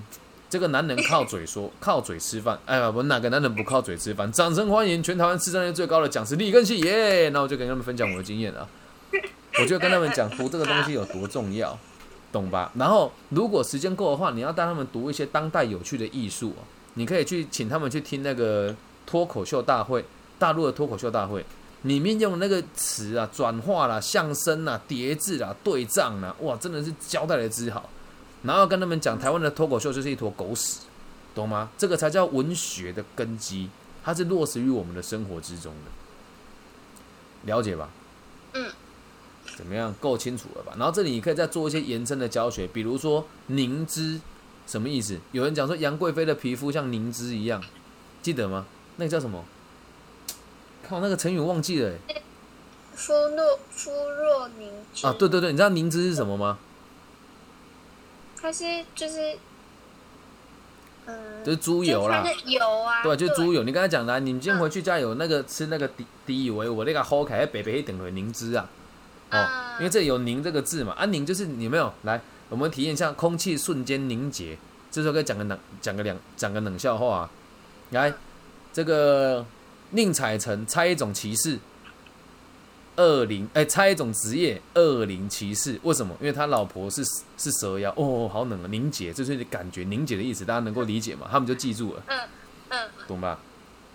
[0.51, 2.59] 这个男人靠嘴说， 靠嘴吃饭。
[2.67, 4.31] 哎呀，我哪个男人不靠嘴吃饭？
[4.33, 7.29] 掌声欢迎全台湾市占率最高的讲师李根熙耶！
[7.29, 8.69] 那我就跟他们分享我的经验啊，
[9.61, 11.79] 我就跟他们讲读这个东西有多重要，
[12.33, 12.73] 懂吧？
[12.75, 16.63] 然后如果时间够的话，你要带他们读一些当代有趣的艺术啊。
[16.99, 18.75] 你可以去请他们去听那个
[19.07, 20.05] 脱口秀大会，
[20.37, 21.45] 大陆的脱口秀大会
[21.83, 27.89] 里面用那个词啊，转化啦、相声啦、叠字啦、对仗啦，哇，真的是交代的之好。
[28.43, 30.81] 然后跟他们讲，台湾的脱口秀就是一坨狗屎，
[31.35, 31.71] 懂吗？
[31.79, 33.71] 这个才叫文学的根基，
[34.05, 37.89] 它是落实于我们的生活之中的，了解吧？
[38.55, 38.67] 嗯。
[39.57, 39.93] 怎么样？
[39.99, 40.73] 够清楚了吧？
[40.77, 44.21] 然后这里你可以再做一些延伸的教学，比如说凝脂，
[44.69, 45.19] 什么意思？
[45.33, 47.61] 有人讲说杨贵妃的皮肤像凝脂一样，
[48.21, 48.67] 记得吗？
[48.97, 49.43] 那个叫什么？
[50.87, 52.23] 靠，那个成语忘记了、欸。
[52.95, 56.59] 肤若肤若凝脂啊，对对对，你知道凝脂是什么吗？
[58.41, 59.39] 它是就是，
[61.07, 63.63] 嗯，就是猪油啦油啊，对，就是猪油。
[63.63, 68.69] 你刚才讲的啊、你们今天回去家有那个吃那个底底以为我那个齁开北北一等回凝脂啊，
[69.31, 74.57] 哦，嗯因为这里有凝这个字嘛，啊凝就是你没有来，我们体验一下空气瞬间凝结。
[74.91, 77.31] 这时候可以讲个冷讲个两讲个冷笑话、啊，
[77.91, 78.13] 来，
[78.73, 79.45] 这个
[79.91, 81.59] 宁采臣猜一种骑士，
[82.97, 86.17] 恶灵哎猜一种职业恶灵骑士，为什么？
[86.21, 87.05] 因为他老婆是
[87.37, 91.29] 是蛇妖，哦，好冷啊，凝结，这就是感觉凝结的意思，大家能够理解吗？
[91.31, 92.19] 他们就记住了，嗯
[92.71, 93.39] 嗯懂吧？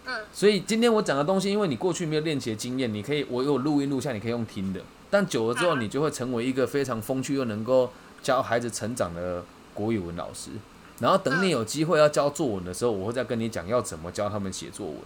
[0.05, 4.79] 嗯所以今天我讲的东西，因为你过去没有练习的经验，你可以我有录音录下，你可以用听的。
[5.09, 7.91] 但久了之后，嗯你就会成为一个非常风趣又能够
[8.23, 9.43] 教孩子成长的
[9.75, 10.49] 国语文老师。
[10.99, 14.97] 然后等你有机会要教作文的时候，我会再跟你讲要怎么教他们写作文，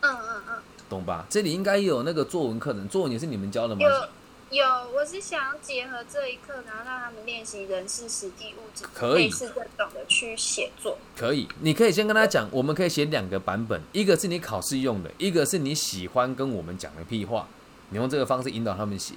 [0.00, 1.24] 嗯嗯嗯，懂吧？
[1.30, 3.80] 这里应该有那个作文课程，作文也是你们教的吗？
[3.80, 10.96] 有有，我是想要结合这一课，然后让他们练习人事、实地、物质，可以类似这种的去写作。
[11.16, 17.46] 可以，你可以先跟他讲，我们可以写两个版本，一个是你考试用的，一个是你喜欢跟我们讲的屁话，
[17.90, 19.14] 你用这个方式引导他们写。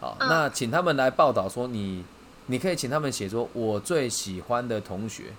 [0.00, 2.04] 好，嗯那请他们来报道说你，
[2.46, 5.32] 你可以请他们写说我最喜欢的同学，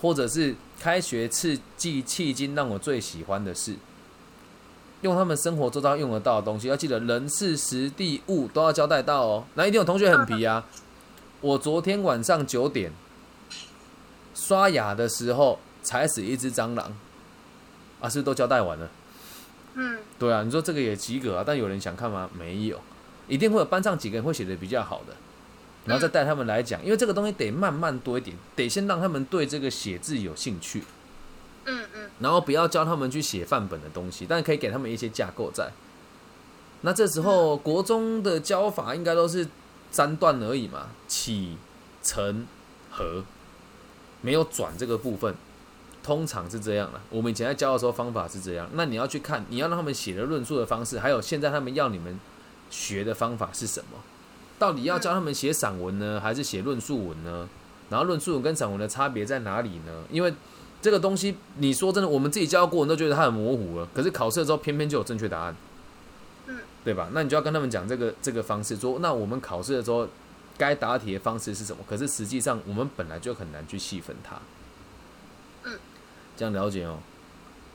[0.00, 3.74] 或者是开学刺激迄今让我最喜欢的事，
[5.02, 9.44] 用他们生活周遭用得到的东西，要记得人事时地物都要交代到哦。
[9.54, 10.64] 那一定有同学很皮啊，
[11.40, 12.92] 我昨天晚上九点
[14.34, 16.96] 刷牙的时候踩死一只蟑螂，
[18.00, 18.88] 啊，是不是都交代完了？
[19.74, 22.30] 嗯对啊，你说这个也及格啊，但有人想看吗？
[22.32, 22.80] 没有，
[23.28, 25.14] 一定会有班上几个人会写的比较好的，
[25.86, 30.82] 然后再带他们来讲，因为这个东西得慢慢多一点，得先让他们对这个写字有兴趣，
[31.64, 35.70] 嗯嗯然后不要教他们去写范本的东西，但可以给他们一些架构在。
[36.82, 39.46] 那这时候国中的教法应该都是
[39.90, 41.56] 三段而已嘛，起、
[42.02, 42.46] 承、
[42.90, 43.24] 合，
[44.20, 45.34] 没有转这个部分，
[46.02, 47.00] 通常是这样的。
[47.10, 52.18] 我们以前在教的时候方法是这样，那你要去看，你要让他们写的论述的方式，还有现在他们要你们
[52.70, 53.98] 学的方法是什么？
[54.58, 57.48] 到底要教他们写散文呢，还是写论述文呢？
[57.88, 60.04] 然后论述文跟散文的差别在哪里呢？
[60.10, 60.34] 因为
[60.82, 63.88] 这个东西，你说真的，我们自己教过，人都觉得它很模糊了。
[63.94, 65.56] 可是考试的时候，偏偏就有正确答案，
[66.46, 67.08] 嗯，对吧？
[67.12, 70.08] 那你就要跟他们讲这个这个方式，说那我们考试的时候
[70.58, 71.82] 该答题的方式是什么？
[71.88, 74.40] 可是实际上我们本来就很难去细分它，
[75.64, 75.78] 嗯，
[76.36, 76.98] 这样了解哦，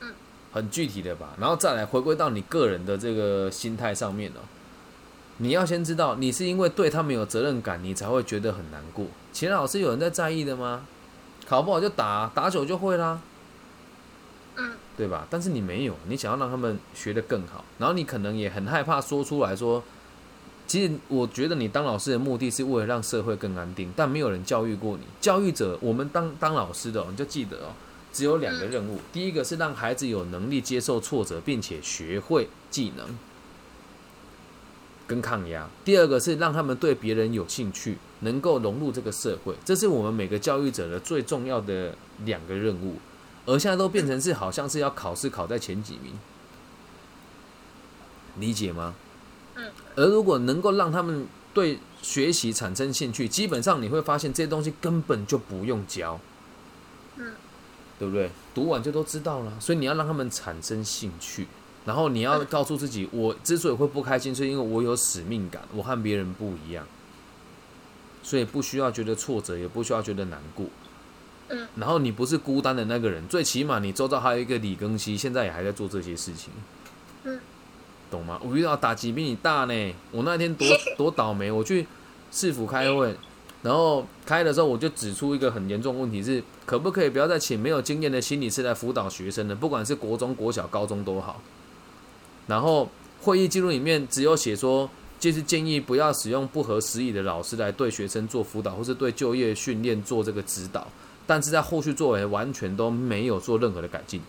[0.01, 0.13] 嗯，
[0.51, 1.35] 很具体的吧。
[1.39, 4.41] 然后再来回归到你个人的这个心态上面哦，
[5.37, 9.05] 你要先知道，你是因为对他们有责任感，你才会觉得很难过。
[9.31, 10.85] 其他老师有人在在意的吗？
[11.47, 13.19] 考不好就打，打久就会啦，
[14.55, 15.25] 嗯对吧？
[15.29, 19.83] 但是你没有，你想要让他们学得更好，然后你可能也很害怕说出来说，
[20.67, 25.03] 其实我觉得你当老师的目的是为了让社会更安定，但没有人教育过你。
[25.19, 27.73] 教育者，我们当当老师的、哦，你就记得哦，
[28.13, 33.17] 只有两个任务，第一个是让孩子有能力接受挫折，并且学会技能
[35.11, 39.53] 跟抗压；第二个是让他们对别人有兴趣，能够融入这个社会。
[39.65, 41.93] 这是我们每个教育者的最重要的
[42.23, 42.95] 两个任务。
[43.45, 46.17] 而现在都变成是好像是要考试考在前几名，
[48.37, 48.95] 理解吗？
[49.55, 49.69] 嗯。
[49.97, 56.17] 而如果能够让他们对学习产生兴趣，基本上你会发现这些东西根本就不用教，
[57.17, 57.33] 嗯，
[57.99, 58.31] 对不对？
[58.53, 59.51] 读完就都知道了。
[59.59, 61.47] 所以你要让他们产生兴趣，
[61.83, 66.85] 然后你要告诉自己，我之所以会不开心，是因为我有使命感，我和别人不一样，
[68.21, 70.67] 所以不需要觉得挫折，也不需要觉得难过。
[71.49, 76.53] 嗯，然后你不是孤单的那个人，最起码你周遭还有一个李庚希，现在也还在做这些事情。
[77.23, 77.39] 嗯，
[78.11, 78.39] 懂吗？
[78.43, 81.87] 我遇到打击比你大呢，我那天多 多倒霉，我去
[82.31, 83.15] 市府开会，
[83.63, 89.55] 然后开的时候我就指出一个很严重的问题是，可不可以不要再请没有经验的心理师来辅导学生呢？
[89.55, 91.41] 不管是国中、国小、高中都好。
[92.51, 92.89] 然后
[93.21, 100.85] 会议记录里面只有写说，就是建议不要使用不合时宜的老师来对学生做辅导，或是对就业训练做这个指导。
[101.25, 104.19] 但是在后续作为完全都没有做任何的改进。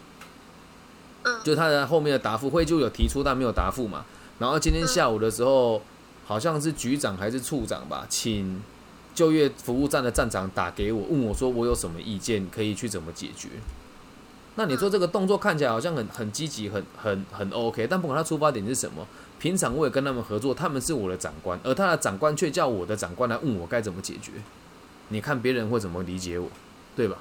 [1.24, 4.04] 嗯就他的后面的答复会就有提出，但没有答复嘛。
[4.38, 5.82] 然后今天下午的时候，
[6.24, 8.62] 好像是局长还是处长吧，请
[9.16, 13.48] 就业服务站的站长打给我，问我说我有什么意见可以去怎么解决。
[14.54, 19.06] 那你说这个动作看起来好像很很积极，很很很 OK，但不管他出发点是什么，
[19.38, 24.32] 平常我也跟他们合作，他们是我的长官，而他的长官却叫我的长官来问我该怎么解决。
[25.08, 26.48] 你看别人会怎么理解我，
[26.94, 27.16] 对吧？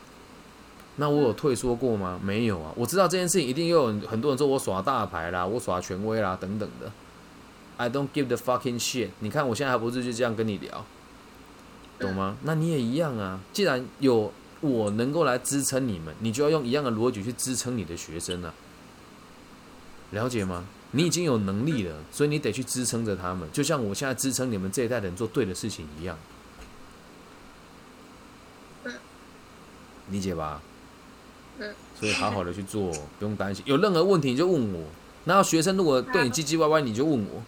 [0.97, 2.19] 那我有退缩过吗？
[2.21, 2.73] 没有啊。
[2.75, 6.91] 我知道这件事情一定又有很多人说我耍大牌啦，我耍权威啦等等的。
[7.77, 9.07] I don't give the fucking shit。
[9.19, 10.85] 你看我现在还不是就这样跟你聊，
[11.97, 12.35] 懂吗？
[12.43, 13.39] 那你也一样啊。
[13.53, 18.53] 既然有我能够来支撑你们，你就要用一样的逻辑去支撑你的学生啊。
[20.11, 20.65] 了解吗？
[20.91, 26.17] 你已经有能力了，所以你得去支撑着他们，就像我现在支撑你们这一代人做对的事情一样。
[30.09, 30.61] 理解吧？
[31.59, 31.73] 嗯。
[31.97, 33.63] 所以好好的去做，不用担心。
[33.65, 34.83] 有任何问题你就问我。
[35.23, 37.41] 然后学生如果对你唧唧歪歪，你就问我。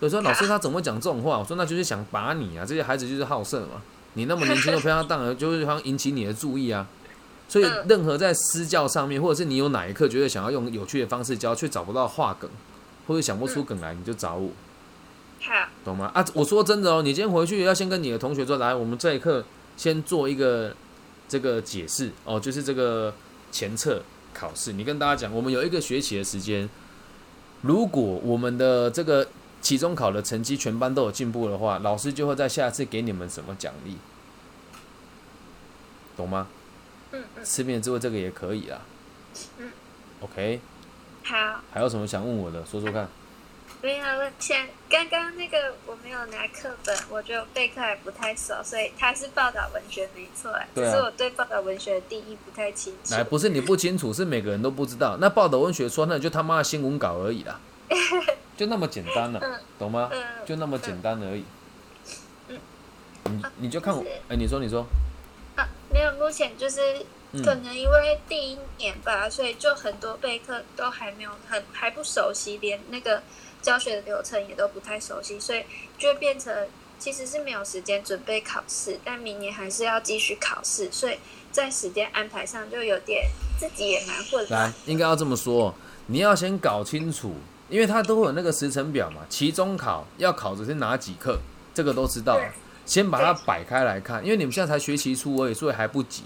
[0.00, 1.38] 有时候老师他怎么讲这种话？
[1.38, 3.80] 我说那就是想把你啊，这些孩子就是好色嘛。
[4.14, 6.86] 你那么年轻又漂亮，当 然就是想引起你的注意啊。
[7.46, 12.50] 所以任何在私教上面，或者是你有哪一刻觉得想要用有趣的方式教，却找不到话梗，
[13.06, 14.50] 或者想不出梗来，你就找我。
[15.40, 15.52] 好。
[15.84, 16.10] 懂吗？
[16.14, 19.44] 啊，我说真的哦，你今天回去要先跟你的同学说，来，我们这一课
[19.76, 20.74] 先做一个
[21.28, 23.14] 这个解释哦，就是这个
[23.52, 26.68] 前测考试，你跟大家讲，我们有一个学期的时间。
[27.60, 29.26] 如果我们的这个
[29.64, 33.96] 期中考的成绩全班都有进步的话，老师就会在下次给你们什么奖励，
[36.16, 36.46] 懂吗？
[37.12, 37.44] 嗯嗯。
[37.44, 38.82] 吃面之后这个也可以啊。
[39.56, 39.70] 嗯。
[40.20, 40.60] OK。
[41.24, 41.62] 好。
[41.72, 42.62] 还有什么想问我的？
[42.66, 43.08] 说说看。
[43.80, 53.14] 没有问，前刚刚那个我没有拿课本，我觉得备课还不太熟，所以他是报道文学没错，只是我对报道文学的定义不太清楚。
[53.14, 55.16] 来，不是你不清楚，是每个人都不知道。
[55.20, 57.58] 那报道文学说，那就他妈的新闻稿而已啦，
[58.56, 60.10] 就那么简单了，懂吗？
[60.46, 61.44] 就那么简单而已。
[62.48, 62.58] 嗯，
[63.24, 64.86] 你你就看我，哎，你说你说。
[65.56, 67.04] 啊，没有，目前就是
[67.44, 73.22] 可能因为第一年吧，所以就很多备课都还没有很还不熟悉，连那个。
[73.64, 75.64] 教学的流程也都不太熟悉，所以
[75.96, 76.54] 就会变成
[76.98, 81.16] 其实是没有时间准备考试，但明年还是要继续考试，所以
[81.50, 83.26] 在时间安排上就有点
[83.58, 84.64] 自己也蛮混乱。
[84.68, 85.74] 来，应该要这么说，
[86.08, 87.36] 你要先搞清楚，
[87.74, 91.40] 因为他都会有那个时程表嘛，期中考要考的是哪几课，
[91.74, 92.38] 这个都知道，
[92.86, 96.22] 先把它摆开来看，因为你们现在才学期初而已，所以还不急，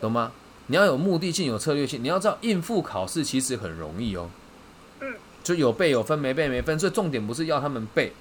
[0.00, 0.32] 懂吗？
[0.66, 4.28] 你要有目的性，有策略性，你要知道应付考试其实很容易哦。
[4.98, 8.12] 嗯就有背有分，没背没分，所以重点不是要他们背，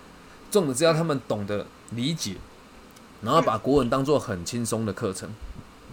[0.52, 2.36] 重点是要他们懂得理解，
[3.24, 5.28] 然后把国文当做很轻松的课程。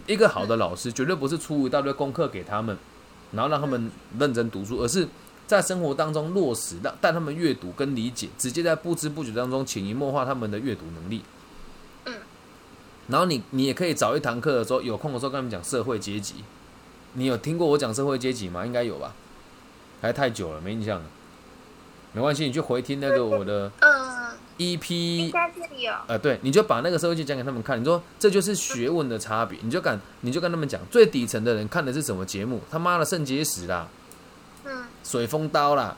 [0.05, 2.77] 一个好的老师绝对不是出一大堆功课给他们，
[3.31, 5.07] 然后让他们认真读书，而是
[5.47, 11.21] 在生活当中落实，让带他们阅读跟理解，直接在不知不觉当中潜移默化他们的阅读能力。
[12.05, 12.13] 嗯，
[13.07, 16.35] 然后你你也可以找一堂课的时候，有空的时候跟他们讲社会阶级。
[17.13, 18.65] 你有听过我讲社会阶级吗？
[18.65, 19.13] 应该有吧？
[20.01, 21.05] 还太久了，没印象了。
[22.11, 25.31] 没关系，你就回听那个我的嗯 EP。
[26.07, 27.79] 呃，对，你就把那个社会剧讲给他们看。
[27.79, 32.61] 你说这就是学问的差别，你就敢，你就跟他们讲，最底层的人看的是什么节目？
[32.71, 33.94] 他妈的肾结石啦，嗯，
[35.05, 35.95] 水风刀啦，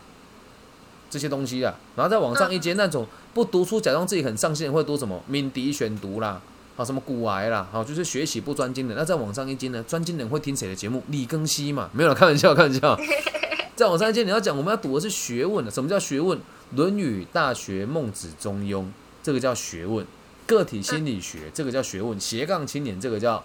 [1.10, 1.74] 这些东西啊。
[1.96, 6.40] 然后再往上一阶，那种不读书，假装自己很上进，会读什么敏迪选读啦，
[6.76, 8.94] 啊，什么古癌啦，好，就是学习不专精的。
[8.94, 9.84] 那再往上一阶呢？
[9.88, 11.02] 专精人会听谁的节目？
[11.08, 11.90] 李庚希嘛？
[11.94, 13.00] 没有了，开玩笑，开玩笑。
[13.76, 15.72] 再往上一阶，你要讲我们要读的是学问的。
[15.72, 16.38] 什么叫学问？
[16.76, 18.82] 《论语》《大学》《孟子》《中庸》，
[19.24, 20.04] 这个叫学问；
[20.46, 23.42] 个体心理学，这个叫学问；斜杠青年，这个叫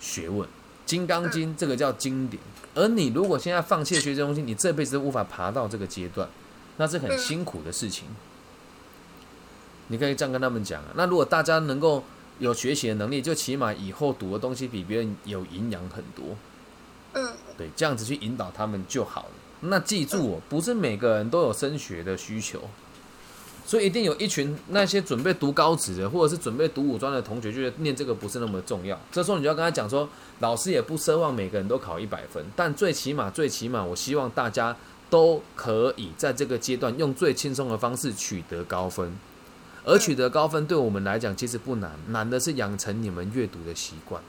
[0.00, 0.42] 学问；
[0.86, 2.42] 《金刚经》，这个叫经典。
[2.74, 6.28] 而你如果现在放弃学这东西，你这辈子都无法爬到这个阶段，
[6.76, 8.06] 那是很辛苦的事情。
[9.88, 10.88] 你可以这样跟他们讲啊。
[10.96, 12.02] 那如果大家能够
[12.38, 16.36] 有学习的能力，就起码以后读的东西比别人有营养很多。
[17.12, 19.30] 嗯，对，这样子去引导他们就好了。
[19.60, 22.60] 那记住哦，不是每个人都有升学的需求，
[23.66, 28.98] 所以一定有一群那些准备读高职的，或者是准备读武专的同学，觉得念这个不是那么重要。
[29.10, 30.08] 这时候你就要跟他讲说，
[30.40, 34.76] 老师也不奢望每个人都考一百分，但最起码最起码，我希望大家
[35.08, 39.16] 都可以在这个阶段用最轻松的方式取得高分。
[39.84, 44.22] 而取得高分对我们来讲其实不难，难的是养成你们阅读的习惯。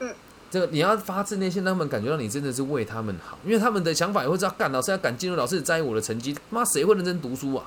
[0.00, 0.14] 嗯
[0.50, 7.66] 这个你要发自内心让他们感觉到你真的是为他们好，因为他们的想法也会知道，干老师要敢进入，老师在意我的成绩，妈谁会认真读书啊？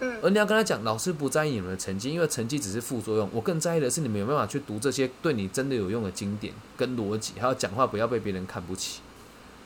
[0.00, 0.18] 嗯。
[0.22, 9.00] 而你要跟他讲，老师不在意你们的成绩，因为成绩只是副作用，我更在意的是你们有没有办法去读这些对你真的有用的经典跟逻辑，还有讲话不要被别人看不起。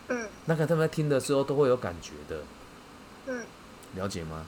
[0.09, 0.29] 嗯。
[0.47, 2.43] 那个他们在听的时候都会有感觉的。
[3.27, 3.45] 嗯。
[3.95, 4.47] 了解吗？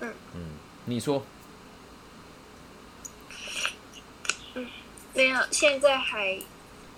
[0.00, 0.12] 嗯。
[0.34, 0.40] 嗯，
[0.84, 1.22] 你说。
[4.54, 4.66] 嗯，
[5.14, 6.38] 没有，现在还。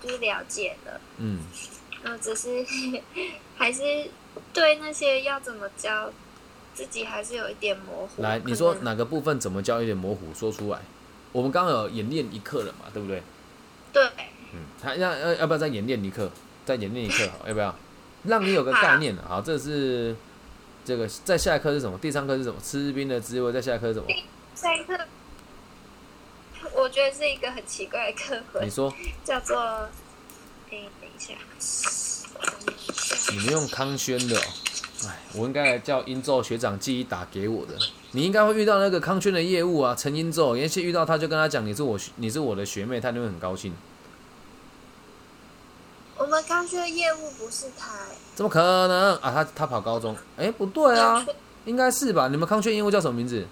[0.01, 1.39] 就是了解了，嗯，
[2.05, 2.65] 嗯，只是
[3.57, 3.81] 还是
[4.53, 6.09] 对那些要怎么教
[6.79, 8.21] 自己还是有一点模糊。
[8.21, 10.33] 来，你说哪个部分怎么教有点模糊？
[10.33, 10.79] 说出来。
[11.33, 13.21] 我们刚刚有演练一课了嘛，对不对？
[13.91, 14.09] 对。
[14.53, 16.31] 嗯，他要要要不要再演练一课？
[16.65, 17.75] 再演练一课，好，要不要？
[18.23, 20.15] 让你有个概念好，这是
[20.85, 21.97] 这个在下一课是什么？
[21.97, 22.57] 第三课是什么？
[22.63, 23.51] 吃冰的滋味。
[23.51, 24.07] 在下一课是什么？
[24.55, 24.97] 下一课，
[26.75, 28.65] 我觉得是一个很奇怪的课文。
[28.65, 28.93] 你说。
[29.25, 29.59] 叫做，
[30.71, 31.33] 哎，等一下。
[33.31, 34.41] 你们用康轩的。
[35.07, 37.73] 哎，我应该叫英宙学长记忆打给我的。
[38.11, 40.57] 你应该会遇到那个康圈的业务啊，陈英宙。
[40.57, 43.73] 也许遇到他就跟他讲，你是我你是我的学妹，他就会很高兴。
[46.17, 47.87] 我们康圈的业务不是他，
[48.35, 49.31] 怎么可能啊？
[49.31, 51.25] 他他跑高中，哎，不对啊，
[51.65, 52.27] 应该是吧？
[52.27, 53.45] 你们康圈业务叫什么名字？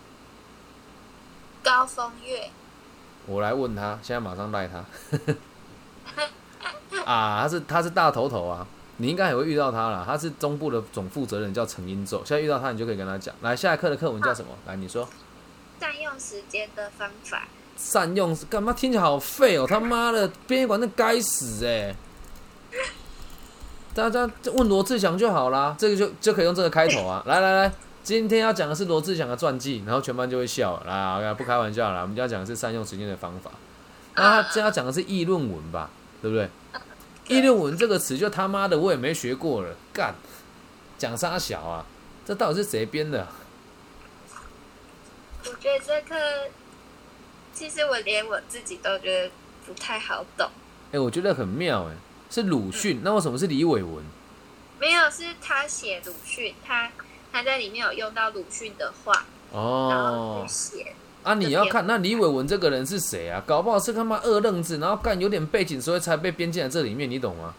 [1.64, 2.50] 高峰月。
[3.26, 4.84] 我来问他，现在马上赖他。
[7.06, 8.68] 啊，他是他是大头头啊。
[8.98, 12.22] 你应该也会遇到他了，他是中部的总负责人，叫陈英宙。
[12.26, 13.34] 现在遇到他，你就可以跟他讲。
[13.42, 14.50] 来，下一课的课文叫什么？
[14.66, 15.08] 来，你说。
[15.80, 17.44] 善用时间的方法。
[17.76, 18.74] 善用干嘛？
[18.74, 19.68] 听起来好废哦！
[19.68, 21.96] 他妈的，编译馆那该死哎！
[23.94, 27.22] 大家问罗志祥就好啦，这个就就可以用这个开头啊！
[27.30, 27.72] 来来来，
[28.04, 30.82] 今天要讲的是罗志祥的传记，然后全班就会笑。
[30.88, 33.52] 来，不开玩笑了，我们要讲的是善用时间的方法。
[34.16, 35.92] 那他这要讲的是议论文吧？
[36.20, 36.50] 对不对？
[37.28, 40.16] 议论文这个词就他妈的我也没学过了，干
[40.98, 41.86] 讲啥小啊？
[42.26, 43.28] 这到底是谁编的？
[45.46, 46.16] 我觉得这课
[47.54, 49.32] 其实我连我自己都觉得
[49.66, 50.50] 不太好懂。
[50.92, 51.96] 哎，我觉得很妙哎，
[52.30, 54.04] 是鲁迅，那为什么是李伟文？
[54.80, 56.92] 没有，是他写鲁迅，他
[57.32, 60.94] 他在里面有用到鲁迅的话哦，然后写。
[61.28, 61.34] 啊！
[61.34, 63.44] 你要看那李伟文这个人是谁啊？
[63.46, 67.54] 搞不好是他妈二愣子，然后干有点背景，所以才被编进来这里面，你懂吗？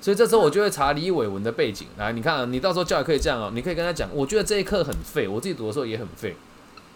[0.00, 1.88] 所以这时候我就会查李伟文的背景。
[1.96, 6.36] 来，你看，你到时候教也可以这样哦，你可以跟他讲，我觉得这一课很废，我自己读的时候也很废。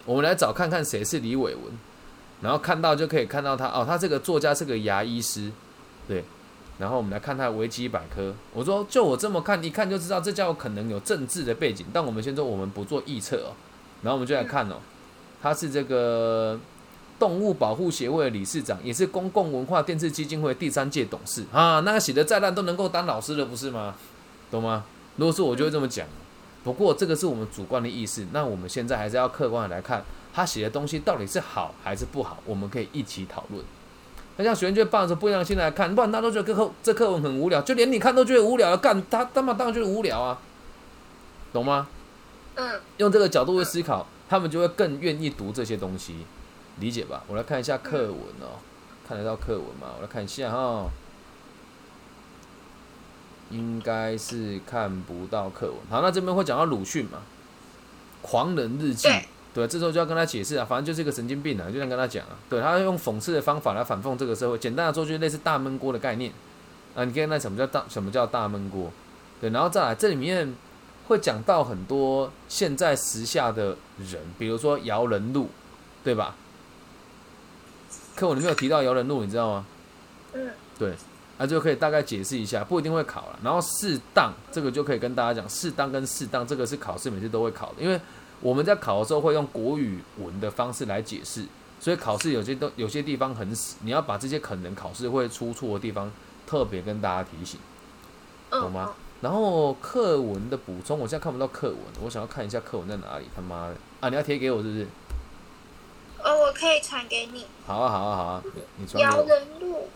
[0.05, 1.63] 我们来找看看谁是李伟文，
[2.41, 5.51] 然后看到就可以看到他哦，他这个作家是个牙医师，
[6.07, 6.23] 对。
[6.79, 8.33] 然后我们来看他的维基百科。
[8.51, 11.85] 我说，就我这么看，一看就知道这叫可能有政治的背景。
[11.93, 13.53] 但我们先说，我们不做臆测哦。
[14.01, 14.77] 然后我们就来看哦。
[15.43, 16.57] 他是这个
[17.19, 21.81] 动物保护协会的理事长，也是公共文化电视基金会第三届董事啊。
[21.81, 23.93] 那个写的再烂都能够当老师的，不是吗？
[24.49, 24.85] 懂吗？
[25.17, 26.07] 如果是我就会这么讲。
[26.63, 30.01] 不过这个是我们主观的意思，那我们现在还是要客观的来看
[30.33, 33.61] 他写的东西到底是好还是不好，我们可以一起讨论。
[34.37, 40.39] 那像学生就抱着不一样心来看，不然他都觉得课这课文很无聊，就连你看都觉得无聊，干他他妈当然就是无聊啊，
[41.51, 41.89] 懂吗？
[42.55, 44.07] 嗯，用这个角度去思考。
[44.33, 46.25] 他们就会更愿意读这些东西，
[46.79, 47.23] 理解吧？
[47.27, 48.57] 我来看一下课文哦，
[49.07, 49.93] 看得到课文吗？
[49.95, 50.89] 我来看一下哈，
[53.51, 55.75] 应该是看不到课文。
[55.87, 57.19] 好，那这边会讲到鲁迅嘛，
[58.27, 59.07] 《狂人日记》。
[59.53, 64.57] 对，这时候就要跟他解释啊，反正就是一个神经病啊，就想跟他讲啊，对他用讽刺的方法来反讽这个社会。
[64.57, 66.31] 简单的说，就是类似大闷锅的概念
[66.95, 67.05] 啊。
[67.05, 67.85] 你看那什么叫大？
[67.87, 68.91] 什么叫大闷锅？
[69.39, 70.55] 对，然后再来这里面。
[71.07, 75.49] 会讲到很多现在时下的人，比如说姚人路，
[76.03, 76.35] 对吧？
[78.15, 79.65] 课文里面有提到姚人路，你知道吗？
[80.33, 80.49] 嗯。
[80.77, 80.93] 对，
[81.37, 83.39] 那就可以大概解释一下，不一定会考了。
[83.43, 87.99] 然后适当这个就可以跟大家讲，适当跟适当这个是考试每次都会考的，因为
[88.39, 91.45] 我们在考的时候会用国语文的方式来解释，
[91.79, 96.11] 所以考试有些都有些地方很死，你要把这些可能考试会出错的地方
[96.47, 97.59] 特别跟大家提醒，
[98.49, 98.93] 懂吗？
[99.23, 103.25] 然后课文的补充，我现在看不到课文，我想要看一下课文在哪里。
[103.33, 104.09] 他妈的啊！
[104.09, 104.85] 你要贴给我是不是？
[106.21, 107.45] 哦，我可以传给你。
[107.65, 108.43] 好啊，好啊，好啊，
[108.75, 109.01] 你传。
[109.01, 109.87] 姚人路。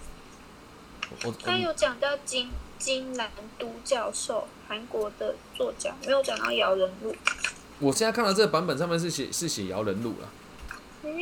[1.26, 2.50] 我他有讲到金
[2.80, 7.14] 金南都教授，韩国的作家，没有讲到姚人路。
[7.80, 10.30] 我现在看到这个版本上面是写是写姚人路了。
[11.04, 11.14] 嗯，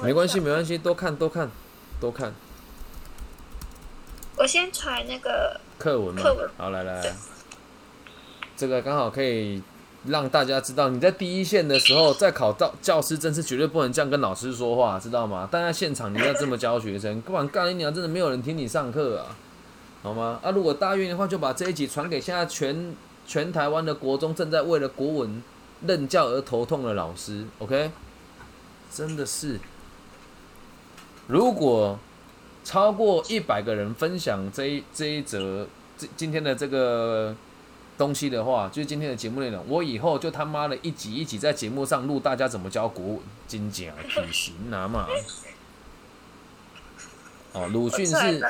[0.00, 1.50] 没关系，没关系，多看多看
[2.00, 2.32] 多看。
[4.36, 5.60] 我先传那个。
[5.78, 6.22] 课文嘛，
[6.56, 7.14] 好来来，
[8.56, 9.62] 这个刚好可以
[10.06, 15.48] 让大家知道，你在第一线的时候，在考到教师证是绝对不能这样跟老师说话，知道吗？
[15.50, 19.36] 但在现场你要这么教学生，不然干你娘，真的没有人听你上课啊，
[20.02, 20.40] 好吗？
[20.42, 22.96] 啊，如果大愿的话，就把这一集传给现在全
[23.26, 25.42] 全台湾的国中正在为了国文
[25.86, 27.90] 任教而头痛的老师，OK？
[28.90, 29.60] 真的是，
[31.26, 31.98] 如果。
[32.66, 35.64] 超过一百个人分享这一这一则
[35.96, 37.32] 这今天的这个
[37.96, 39.64] 东西的话，就是今天的节目内容。
[39.68, 45.06] 我以后就他妈的一集一集在节目上录大家怎么教国文，金甲体型拿嘛。
[47.52, 48.44] 哦，鲁迅是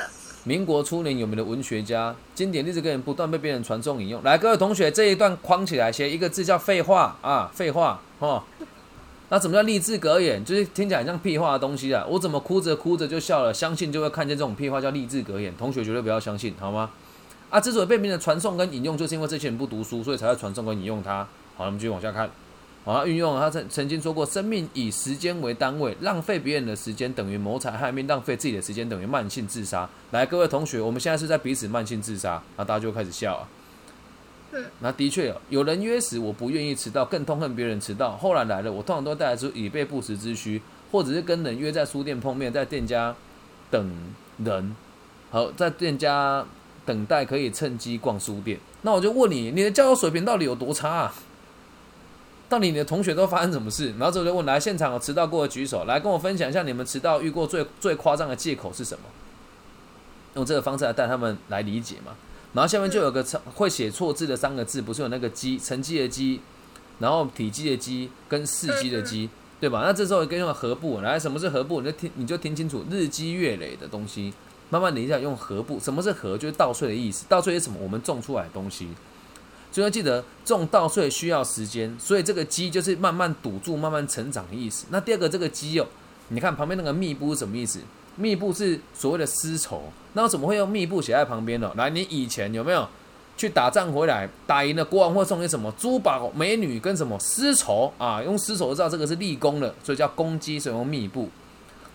[0.45, 4.23] 民国初年有名的文学家，经典历史格言不断被别人传颂引用。
[4.23, 8.41] 来，各位同学，这一段框起来，写一个字叫废话啊，废话哦。
[9.29, 10.43] 那怎么叫励志格言？
[10.45, 12.05] 就是听起来很像屁话的东西啊。
[12.07, 13.53] 我怎么哭着哭着就笑了？
[13.53, 15.53] 相信就会看见这种屁话叫励志格言。
[15.57, 16.89] 同学绝对不要相信，好吗？
[17.49, 21.27] 啊，之所以被别人传颂跟引用，就是因为这些人不读书，所以才会传颂跟引用它。
[21.55, 22.29] 好，我们继续往下看。
[22.85, 33.43] 好，运用他曾曾经说过：“生命以时间为单位，浪费别人的时间等于谋财害命，浪费自己的时间等于慢性自杀。”来，各位同学，我们现在是在彼此慢性自杀，那大家就开始笑啊。
[34.79, 38.17] 那的确有人约时，我不愿意迟到，更痛恨别人迟到。
[38.17, 43.15] 后来来了，我通常都带来出以备不时之需，或者是跟人约在书店碰面，在店家
[43.69, 43.91] 等
[44.37, 44.75] 人，
[45.29, 46.45] 好，在店家
[46.85, 48.59] 等待可以趁机逛书店。
[48.81, 51.13] 那我就问你，你的交友水平到底有多差啊？
[52.49, 53.89] 到底你的同学都发生什么事？
[53.97, 59.03] 然后之后就问来现场有迟到过的举手，来跟我分享一下你们迟到遇过最最夸张的借口是什么？
[60.35, 62.13] 用这个方式来带他们来理解嘛。
[62.57, 66.41] 然后下面就有个会写错字的三个字，不是有那个“积”成绩的“积”，
[66.97, 69.29] 然后体积的“积”跟四积的“积”，
[69.61, 69.83] 对吧？
[69.85, 71.81] 那这时候跟用合部来，什么是合部？
[71.81, 74.33] 你就听你就听清楚，日积月累的东西，
[74.71, 75.79] 慢慢等一下用合部。
[75.79, 76.35] 什么是合？
[76.35, 77.27] 就是稻穗的意思。
[77.29, 77.77] 稻穗是什么？
[77.79, 78.87] 我们种出来的东西。
[79.71, 84.87] 所以要记得种稻穗需要时间，所以这个积就是慢慢堵住、慢慢成长的意思。
[84.89, 85.85] 那第二个这个基哦，
[86.29, 87.81] 你看旁边那个密布是什么意思？
[88.17, 91.71] 密布是所谓的丝绸，那怎么会用密布写在旁边呢？
[91.77, 92.85] 来，你以前有没有
[93.37, 98.21] 去打仗回来，打赢了国王会送你什么珠宝、美女跟什么丝绸啊？
[98.21, 101.29] 用丝绸知道这个是立功的，所以叫公鸡，所以用密布。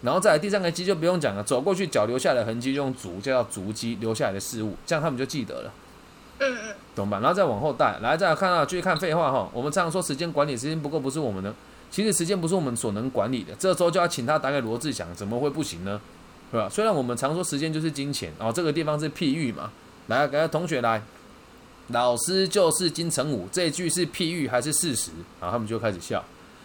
[0.03, 5.73] 然后再来第三个鸡就不用讲了，走过去脚留下来的痕迹用足，就叫足迹，留下来的事物，这样他们就记得了。
[6.39, 6.75] 嗯嗯。
[6.95, 7.19] 懂吧？
[7.21, 9.49] 然后再往后带，来再看到继续看废话哈。
[9.53, 11.55] 我们常常说时间管理，时间不够不是我们的，
[11.93, 13.55] 其实时间不是我们所能管理的。
[13.57, 16.01] 这时候就要请他打给罗志祥，怎么会不行呢？
[16.51, 16.69] 是吧？
[16.69, 19.71] 虽然我们常说时间就是金钱，哦，这个地方是譬喻嘛。
[20.09, 21.01] 来，给同学来，
[21.89, 25.13] 老师就是金城武，这句是譬喻还是事实？
[25.39, 26.25] 啊，他们就开始笑。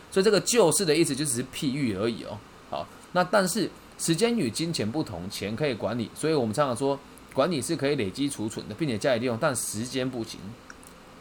[0.09, 2.37] 所以这个就是的意思就只是譬喻而已哦。
[2.71, 3.69] 好，那但是
[3.99, 6.99] 时间与金钱不同，钱可以管理，所以我们常常说。
[7.33, 10.39] 管理是可以累积储存的，并且加以利用，但时间不行。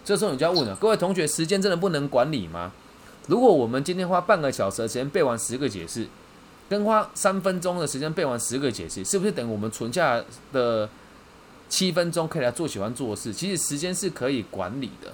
[0.02, 2.72] 这时候你就要问了，各位同学，时间真的不能管理吗？
[3.26, 6.06] 如果我们今天花半个小时的时间背完十个解释，
[6.68, 10.22] 跟花三分钟的时间背完十个解释，是不是等于我们存下
[10.52, 10.88] 的
[11.68, 13.32] 七分钟可以来做喜欢做的事？
[13.32, 15.12] 其实时间是可以管理的。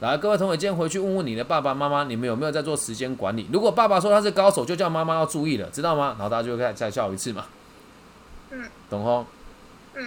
[0.00, 3.46] 来，各位同学，今天回去问问你的爸爸妈妈，你们有没有在做时间管理？
[3.52, 6.14] 如果爸爸说他是高手，就叫妈妈要注意了，知道吗？
[6.18, 7.44] 然后大家就再再笑一次嘛。
[8.50, 9.26] 嗯，懂吼？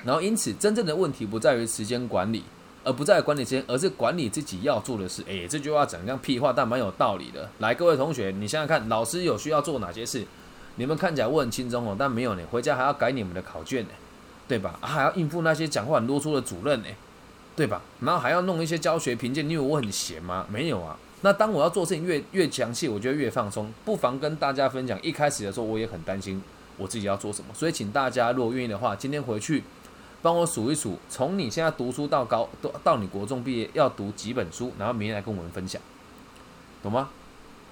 [0.03, 2.43] 然后，因此，真正的问题不在于时间管理，
[2.83, 5.23] 而不在管理时间，而是管理自己要做的事。
[5.27, 7.49] 哎，这句话讲像屁话，但蛮有道理的。
[7.59, 10.25] 来，各位同学，你想想看，老师有需要做哪些事？
[10.75, 13.89] 你们看起来我很轻松哦，但没有呢，回家还要改你们的考卷呢，
[14.47, 14.77] 对吧？
[14.81, 16.87] 还要应付那些讲话很啰嗦的主任呢，
[17.55, 17.81] 对吧？
[18.01, 20.45] 然后还要弄一些教学评鉴，你以为我很闲吗？
[20.49, 20.97] 没有啊。
[21.21, 23.71] 那当我要做事情越越详细，我觉得越放松。
[23.85, 26.41] 不妨跟大家分享，一开始的时候我也很担心
[26.77, 29.63] 我自己要做什么，所以请大家如果愿意的话，今天回去。
[30.23, 35.79] 帮我数一数，从你现在读书到高，到到你国中毕业要读几本书，然后明天来跟我们分享，
[36.81, 37.09] 懂吗？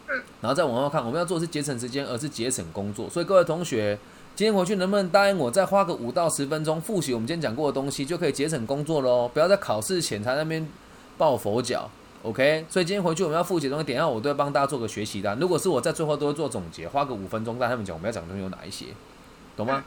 [0.10, 0.22] 嗯。
[0.42, 3.10] 然后再往后看，我们要做的是节省时间，而是节省工作。
[3.10, 3.98] 所以各位同学，
[4.36, 9.30] 今天回去能不能答应我，再花个五到十分钟复习我们今天讲过的东西，就可以节省工作喽？
[9.34, 10.68] 不要在考试前才那边
[11.18, 11.90] 抱佛脚
[12.24, 12.66] ，OK？
[12.70, 15.40] 所以今天回去我们要复习的东西，点下我都会帮大家做个学习单。
[15.40, 18.88] 如果是我在最后都会做总结，花个五分钟带他们讲我们要讲的东西有哪一些，
[19.56, 19.86] 懂吗？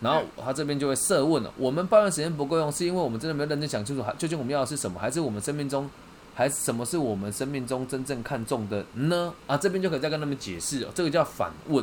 [0.00, 5.00] 然后他这边就会设问了：我们抱怨时间不够用，是因为我们真的没有认真想清楚，究竟我们要的是什么？
[5.00, 5.88] 还是我们生命中，
[6.34, 9.32] 还是什么是我们生命中真正看重的呢？
[9.46, 11.82] 啊，这边就可以再跟他们解释哦，这个叫反问。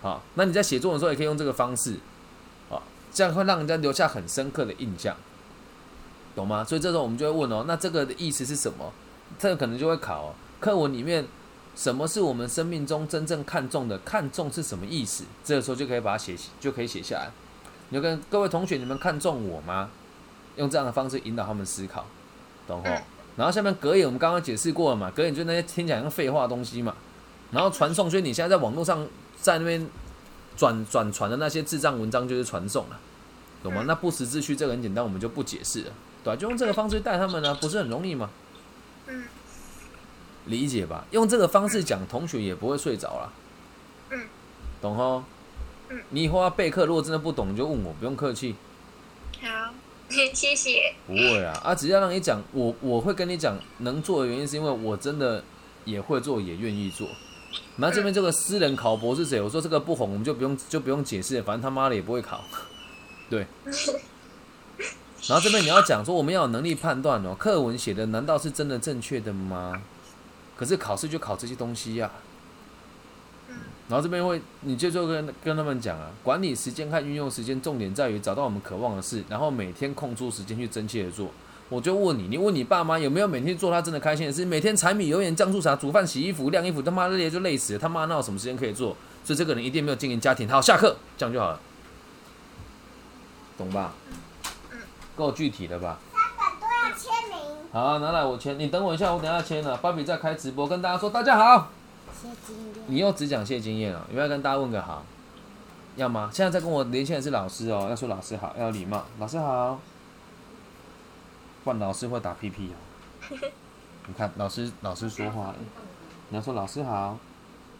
[0.00, 1.96] 好，那你在写作的时候也可以用这个方式，
[2.70, 2.80] 啊，
[3.12, 5.14] 这样会让人家留下很深刻的印象，
[6.34, 6.64] 懂吗？
[6.64, 8.90] 所以这时候我们就会问哦，那这个的意思是什么？
[9.38, 11.26] 这个可能就会考课文里面。
[11.78, 13.96] 什么是我们生命中真正看重的？
[13.98, 15.22] 看重是什么意思？
[15.44, 17.30] 这个时候就可以把它写，就可以写下来。
[17.90, 19.88] 你就跟各位同学，你们看重我吗？
[20.56, 22.04] 用这样的方式引导他们思考，
[22.66, 22.90] 懂吼？
[23.36, 25.08] 然后下面格言，我们刚刚解释过了嘛？
[25.12, 26.96] 格言就那些听起来像废话的东西嘛。
[27.52, 29.06] 然后传送，所以你现在在网络上
[29.40, 29.88] 在那边
[30.56, 32.98] 转转传的那些智障文章就是传送了，
[33.62, 33.84] 懂吗？
[33.86, 35.92] 那不时之需这个很简单，我们就不解释了，
[36.24, 38.28] 对就用这个方式带他们呢，不是很容易吗？
[39.06, 39.28] 嗯。
[40.48, 43.32] 理解吧，用这个方式讲，同学也不会睡着了。
[44.10, 44.20] 嗯，
[44.82, 45.22] 懂吼？
[45.90, 48.56] 嗯，你以后要备课，如果真的不懂，你就问我，不用客气。
[49.40, 49.72] 好，
[50.10, 50.94] 谢谢。
[51.06, 55.42] 不会啊，啊，只要让你讲，我我会跟你讲，能做的原因是因为我真的
[55.84, 57.08] 也会做，也愿意做。
[57.76, 59.40] 那这边这个私人考博是谁？
[59.40, 62.42] 我说这个不红，我们就不用就不用解释，反正他妈的也不会考。
[63.30, 63.46] 对。
[65.26, 69.82] 然后这边你要讲说，我们要有能力判断哦，课文写的难道是真的正确的吗？
[70.58, 72.10] 可是考试就考这些东西呀。
[73.88, 81.30] 然后这边会，你就就跟跟他们讲啊，管理时间和运用时间，重点在于找到我们渴望的事，然后每天空出时间去真切的做。
[81.70, 84.44] 我就问你，你问你爸妈有没有每天做他真的开心的事？
[84.44, 88.96] 每天柴米油盐酱醋茶，煮饭、洗衣服、晾衣服，他妈累就累死了，他妈那有什么时间可以做？
[89.24, 90.48] 所以这个人一定没有经营家庭。
[90.48, 91.60] 好，下课，这样就好了，
[93.56, 93.94] 懂吧？
[95.16, 95.98] 够具体的吧？
[97.70, 98.58] 好，拿来我签。
[98.58, 99.76] 你等我一下，我等下签了。
[99.76, 101.68] 芭比在开直播，跟大家说大家好。
[102.86, 104.06] 你又只讲谢经验啊？
[104.08, 105.04] 有没有跟大家问个好？
[105.96, 106.30] 要吗？
[106.32, 109.04] 现在在跟我连线的是老师哦，要说老师好，要礼貌。
[109.18, 109.78] 老师好。
[111.64, 113.36] 换老师会打屁屁哦。
[114.08, 115.54] 你看，老师老师说话了，
[116.30, 117.18] 你要说老师好。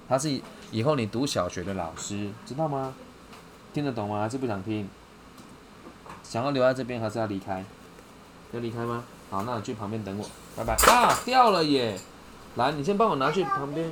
[0.06, 2.92] 他是以后你读小学的老师，知道吗？
[3.72, 4.20] 听得懂吗？
[4.20, 4.86] 还是不想听？
[6.22, 7.64] 想要留在这边还是要离开？
[8.52, 9.04] 要离开吗？
[9.30, 10.24] 好，那你去旁边等我，
[10.56, 10.74] 拜拜。
[10.90, 11.98] 啊，掉了耶！
[12.56, 13.90] 来，你先帮我拿去旁边。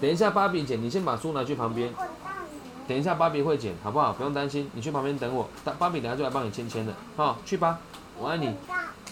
[0.00, 1.92] 等一下，芭比姐，你先把书拿去旁边。
[2.86, 4.12] 等一下，芭比会捡，好不好？
[4.12, 5.48] 不用担心，你去旁边等我。
[5.64, 7.78] 芭芭比等下就来帮你签签的，好，去吧，
[8.18, 8.54] 我爱你。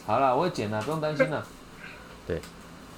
[0.07, 1.47] 好了，我会捡了，不用担心了。
[2.27, 2.41] 对，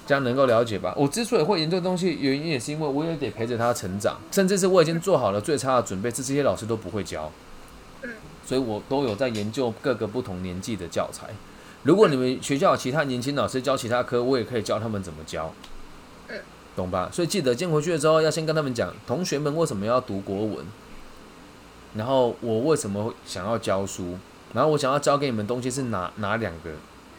[0.05, 0.93] 这样能够了解吧？
[0.97, 7.31] 我之所以会研究东西，原因也是因为我也得陪着他成长，甚至是我已经做好了最差的准备，这这些老师都不会教。
[8.45, 11.27] 所以我都有在研究各个不同年纪的教材。
[11.83, 15.53] 如果你们学校有其他年轻老师教其他科，我也可以教他们怎么教，
[16.75, 17.09] 懂吧？
[17.11, 20.65] 所以记得今天回去的时候要先跟他们讲，同学们为什么要读国文，
[21.95, 24.17] 然后我为什么想要教书，
[24.53, 26.71] 然后我想要教给你们东西是哪哪两个，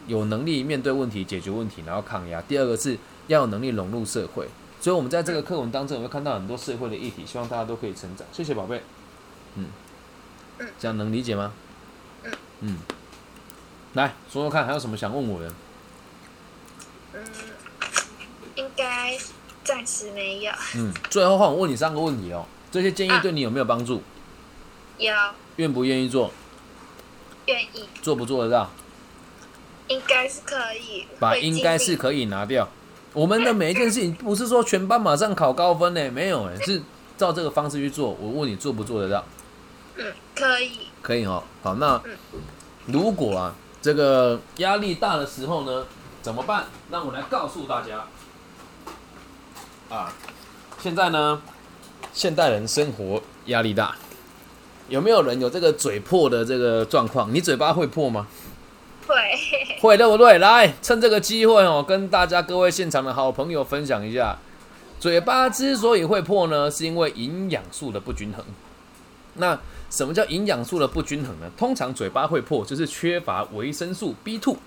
[0.07, 2.41] 有能力面对问题、解决问题，然后抗压。
[2.41, 2.97] 第二个是
[3.27, 4.47] 要有能力融入社会。
[4.81, 8.27] 所以我们在这个课文当中，有会看到很多社会的议题，希望大家都可以成长。
[8.31, 8.81] 谢谢宝贝，
[9.55, 9.67] 嗯。
[10.79, 11.51] 这样能理解吗？
[12.61, 12.77] 嗯，
[13.95, 15.51] 来说说看，还有什么想问我的？
[17.13, 17.23] 嗯，
[18.55, 19.17] 应该
[19.63, 20.51] 暂时没有。
[20.75, 22.45] 嗯，最后换我问你三个问题哦。
[22.71, 24.01] 这些建议对你有没有帮助？
[24.97, 25.13] 有。
[25.55, 26.29] 愿不愿意做？
[27.45, 27.87] 愿意。
[28.01, 28.69] 做不做得到？
[29.87, 31.07] 应该是可以。
[31.19, 32.67] 把应该是可以拿掉。
[33.13, 36.81] 我们的每一件事情不是说全班马上考高分呢，没有哎，是
[37.15, 38.09] 照这个方式去做。
[38.19, 39.23] 我问你做不做得到？
[39.95, 40.71] 嗯，可以。
[41.01, 42.01] 可以哦，好，那
[42.87, 43.55] 如果啊，
[43.85, 45.85] 这个压力大的时候呢，
[46.23, 46.65] 怎么办？
[46.89, 48.03] 让我来告诉大家。
[49.95, 50.11] 啊，
[50.79, 51.39] 现在呢，
[52.11, 53.95] 现代人生活压力大，
[54.89, 57.31] 有没有人有这个嘴破的这个状况？
[57.31, 58.25] 你嘴巴会破吗？
[59.05, 59.15] 会。
[59.79, 60.39] 会对不对？
[60.39, 64.35] 来，趁这个机会哦，跟大家各位现场的好朋友分享一下，
[64.99, 68.43] 嘴巴之所以会破呢，是因为营养素的不均衡。
[69.35, 69.59] 那
[69.89, 71.49] 什么叫营养素的不均衡呢？
[71.55, 74.57] 通常嘴巴会破，就是缺乏维生素 B two。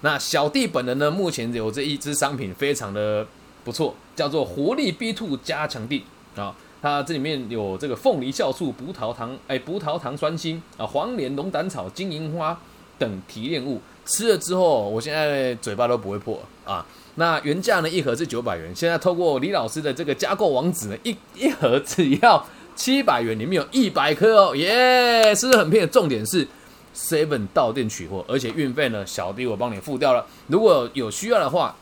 [0.00, 3.24] 那小弟本人呢，目前有这一支商品非常的
[3.62, 6.02] 不错，叫做活力 B two 加强定
[6.34, 6.56] 啊。
[6.80, 12.58] 它这里面有这个凤梨酵素、葡萄糖哎葡萄糖酸锌啊、黄连、龙胆草、金银花
[12.98, 16.84] 等提炼物，吃了之后，我现在嘴巴都不会破啊。
[17.14, 22.44] 那原价呢一盒是九百元，现在透过李老师的这个加购网址呢，一一盒只要。
[22.74, 25.86] 七百元里面有一百颗哦，耶，是不是很便宜？
[25.86, 26.46] 重点是
[26.94, 30.26] Seven 到店取货，而且运费呢，小弟我帮你付掉了。
[30.48, 31.76] 如果有需要的话，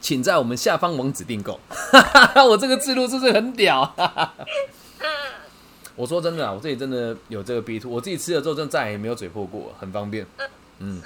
[0.00, 1.60] 请在我们下方网址订购。
[2.48, 3.94] 我这个制度是不是很屌？
[5.96, 10.26] 我说真的啊，我这里真的有这个 B two，我自己吃了之后，真的再也没有嘴破过，很方便。
[10.78, 11.02] 嗯，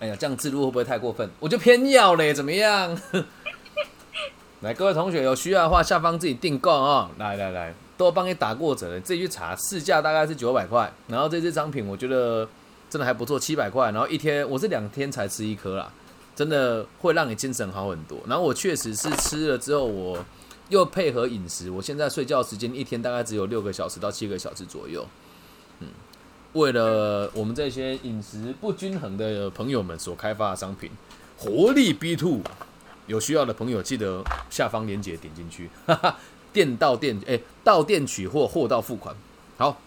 [0.00, 1.30] 哎呀，这样制度会不会太过分？
[1.40, 2.98] 我就偏要嘞，怎么样？
[4.62, 7.10] 来，各位同学有需要的话，下方自己订购啊！
[7.18, 10.90] 来来来，都帮你打过折了，自己去查，市价大概是九百块。
[11.08, 12.48] 然后这支商品我觉得
[12.88, 13.90] 真的还不错，七百块。
[13.90, 15.92] 然后一天我是两天才吃一颗啦，
[16.34, 18.18] 真的会让你精神好很多。
[18.26, 20.18] 然后我确实是吃了之后，我
[20.70, 25.06] 又配合饮食，我现在睡觉时间一天大概只有六个小时到七个小时左右。
[25.80, 25.88] 嗯，
[26.54, 30.90] 为了我们这些饮食不均衡的朋友们所开发的商品，
[31.36, 32.40] 活力 B Two。
[33.06, 36.16] 有需要的朋友记得下方链接点进去， 哈哈，
[36.52, 39.14] 店到店，哎，到店取货，货到付款。
[39.56, 39.80] 好，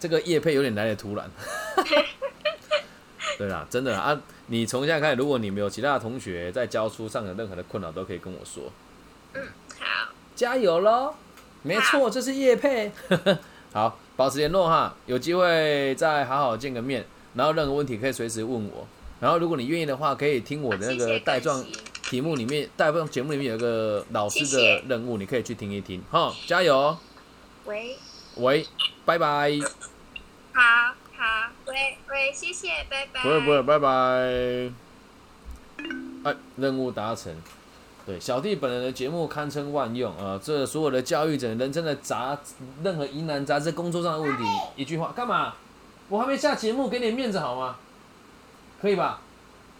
[0.00, 1.30] 这个叶配有点来的突然。
[3.38, 8.72] 对啦，真的啊，你从现在开始，如果你没有其他的同学在教书上有任何的困扰，都可以跟我说。
[9.34, 9.42] 嗯，
[9.78, 11.14] 好，加油喽！
[11.62, 12.90] 没错，这是叶配。
[13.74, 17.04] 好，保持联络哈，有机会再好好见个面，
[17.34, 18.88] 然后任何问题可以随时问我。
[19.18, 21.64] 然后，如果你愿意的话，可以听我的那个带状
[22.02, 26.02] 题目里面，带状节目里面有个老师的任务，你可以去听一听。
[26.10, 26.96] 哈，加油！
[27.64, 27.96] 喂，
[28.36, 28.66] 喂，
[29.06, 29.58] 拜拜。
[30.52, 33.22] 好好，喂喂，谢谢，拜拜。
[33.22, 33.88] 不会不会，拜拜。
[36.24, 37.34] 哎，任务达成。
[38.04, 42.38] 对，小弟本人的节目堪称万用啊、呃这所有的教育者人生的杂
[42.84, 44.44] 任何疑难杂症、工作上的问题，
[44.76, 45.54] 一句话干嘛？
[46.08, 47.76] 我还没下节目，给点面子好吗？
[48.80, 49.20] 可以吧？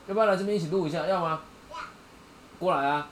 [0.08, 1.06] 要不要来这边一起录一下？
[1.06, 1.40] 要吗？
[2.58, 3.08] 过来啊！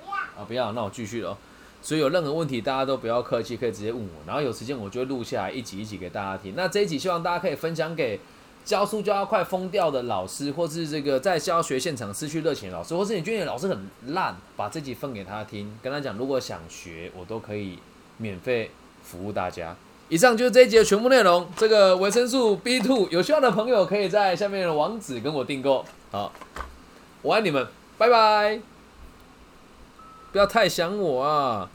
[0.00, 0.14] 不要。
[0.16, 1.38] 啊，不要，那我继续了哦。
[1.82, 4.10] 所以有任何问题，大家都不要客气，可以直接问我。
[4.26, 6.54] 然后有时间我就会录下来，一集一集给大家听。
[6.56, 8.20] 那这一集希望大家可以分享给
[8.64, 17.78] 教书教到快疯掉的老师，或是这个在教学现场失去热情的老师，或是你觉得老师很烂，把这集分给他听，跟他讲，如果想学，我都可以
[18.18, 18.70] 免费
[19.02, 19.74] 服务大家。
[20.08, 21.46] 以上就是这一集的全部内容。
[21.56, 25.84] 这个维生素 B two 有需要的朋友可以在下面的网址跟我订购。
[26.12, 26.32] 好，
[27.22, 27.66] 我爱你们，
[27.98, 28.60] 拜拜。
[30.32, 31.68] 不要太想我啊！